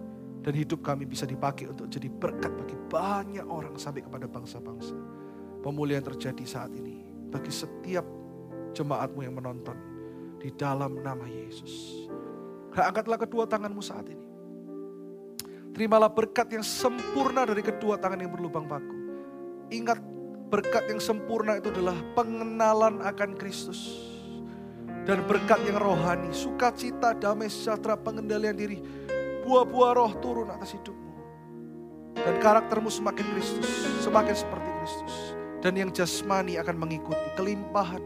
Dan 0.43 0.59
hidup 0.59 0.83
kami 0.83 1.07
bisa 1.07 1.23
dipakai 1.23 1.71
untuk 1.71 1.87
jadi 1.87 2.11
berkat 2.11 2.51
bagi 2.51 2.75
banyak 2.91 3.47
orang 3.47 3.79
sampai 3.79 4.03
kepada 4.03 4.27
bangsa-bangsa. 4.27 4.91
Pemulihan 5.63 6.03
terjadi 6.03 6.43
saat 6.43 6.75
ini 6.75 6.99
bagi 7.31 7.47
setiap 7.47 8.03
jemaatmu 8.75 9.23
yang 9.23 9.39
menonton 9.39 9.79
di 10.43 10.51
dalam 10.51 10.99
nama 10.99 11.23
Yesus. 11.23 12.03
Angkatlah 12.73 13.21
kedua 13.21 13.45
tanganmu 13.45 13.81
saat 13.85 14.09
ini. 14.09 14.25
Terimalah 15.73 16.09
berkat 16.09 16.53
yang 16.53 16.65
sempurna 16.65 17.45
dari 17.49 17.65
kedua 17.65 17.97
tangan 17.97 18.21
yang 18.21 18.33
berlubang 18.33 18.69
paku. 18.69 18.93
Ingat 19.73 19.97
berkat 20.53 20.85
yang 20.85 21.01
sempurna 21.01 21.57
itu 21.57 21.73
adalah 21.73 21.97
pengenalan 22.13 23.01
akan 23.01 23.33
Kristus. 23.37 24.09
Dan 25.03 25.25
berkat 25.25 25.59
yang 25.65 25.81
rohani, 25.81 26.29
sukacita, 26.29 27.17
damai 27.17 27.49
sejahtera, 27.49 27.97
pengendalian 27.97 28.55
diri, 28.55 28.77
buah-buah 29.43 29.91
roh 29.97 30.13
turun 30.21 30.47
atas 30.47 30.77
hidupmu. 30.77 31.11
Dan 32.15 32.37
karaktermu 32.39 32.87
semakin 32.87 33.25
Kristus, 33.35 33.67
semakin 33.99 34.31
seperti 34.37 34.69
Kristus. 34.79 35.13
Dan 35.59 35.75
yang 35.75 35.89
jasmani 35.91 36.55
akan 36.61 36.75
mengikuti 36.79 37.27
kelimpahan, 37.35 37.99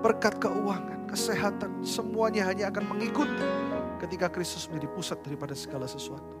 berkat 0.00 0.40
keuangan, 0.40 0.99
kesehatan, 1.10 1.82
semuanya 1.82 2.46
hanya 2.46 2.70
akan 2.70 2.96
mengikuti 2.96 3.46
ketika 4.00 4.32
Kristus 4.32 4.70
menjadi 4.70 4.88
pusat 4.94 5.18
daripada 5.20 5.52
segala 5.52 5.84
sesuatu. 5.84 6.40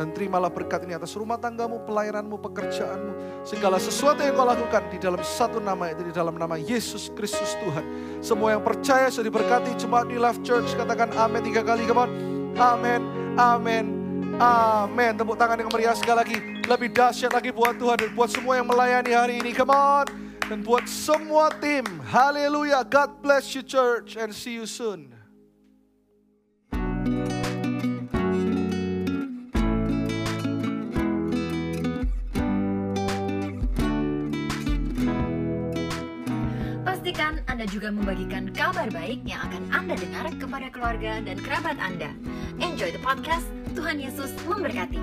Dan 0.00 0.16
terimalah 0.16 0.48
berkat 0.48 0.86
ini 0.86 0.96
atas 0.96 1.12
rumah 1.18 1.36
tanggamu, 1.36 1.82
pelayananmu, 1.84 2.40
pekerjaanmu. 2.40 3.44
Segala 3.44 3.76
sesuatu 3.76 4.22
yang 4.22 4.38
kau 4.38 4.46
lakukan 4.46 4.86
di 4.88 4.96
dalam 5.02 5.20
satu 5.20 5.58
nama 5.60 5.90
itu, 5.90 6.06
di 6.06 6.14
dalam 6.14 6.38
nama 6.38 6.56
Yesus 6.56 7.12
Kristus 7.12 7.58
Tuhan. 7.58 7.84
Semua 8.22 8.56
yang 8.56 8.62
percaya 8.62 9.10
sudah 9.10 9.28
diberkati. 9.28 9.76
Jemaat 9.76 10.08
di 10.08 10.16
Love 10.16 10.40
Church 10.46 10.72
katakan 10.78 11.10
amin 11.18 11.42
tiga 11.42 11.60
kali. 11.66 11.84
On. 11.90 12.10
Amin, 12.56 13.02
amin, 13.36 13.84
amin. 14.38 15.12
Tepuk 15.18 15.36
tangan 15.36 15.58
yang 15.58 15.70
meriah 15.74 15.92
sekali 15.92 16.16
lagi. 16.16 16.38
Lebih 16.64 16.88
dahsyat 16.94 17.34
lagi 17.34 17.50
buat 17.50 17.76
Tuhan 17.76 17.98
dan 17.98 18.10
buat 18.14 18.30
semua 18.30 18.56
yang 18.56 18.70
melayani 18.70 19.12
hari 19.12 19.34
ini. 19.42 19.50
Come 19.52 19.74
on. 19.74 20.19
Dan 20.50 20.66
buat 20.66 20.82
semua 20.90 21.46
tim. 21.62 21.86
Haleluya. 22.10 22.82
God 22.82 23.22
bless 23.22 23.54
you 23.54 23.62
church 23.62 24.18
and 24.18 24.34
see 24.34 24.58
you 24.58 24.66
soon. 24.66 25.14
Pastikan 36.82 37.46
Anda 37.46 37.70
juga 37.70 37.94
membagikan 37.94 38.50
kabar 38.50 38.90
baik 38.90 39.22
yang 39.22 39.46
akan 39.46 39.62
Anda 39.70 39.94
dengar 40.02 40.34
kepada 40.34 40.66
keluarga 40.74 41.22
dan 41.22 41.38
kerabat 41.38 41.78
Anda. 41.78 42.10
Enjoy 42.58 42.90
the 42.90 42.98
podcast. 42.98 43.46
Tuhan 43.78 44.02
Yesus 44.02 44.34
memberkati. 44.50 44.98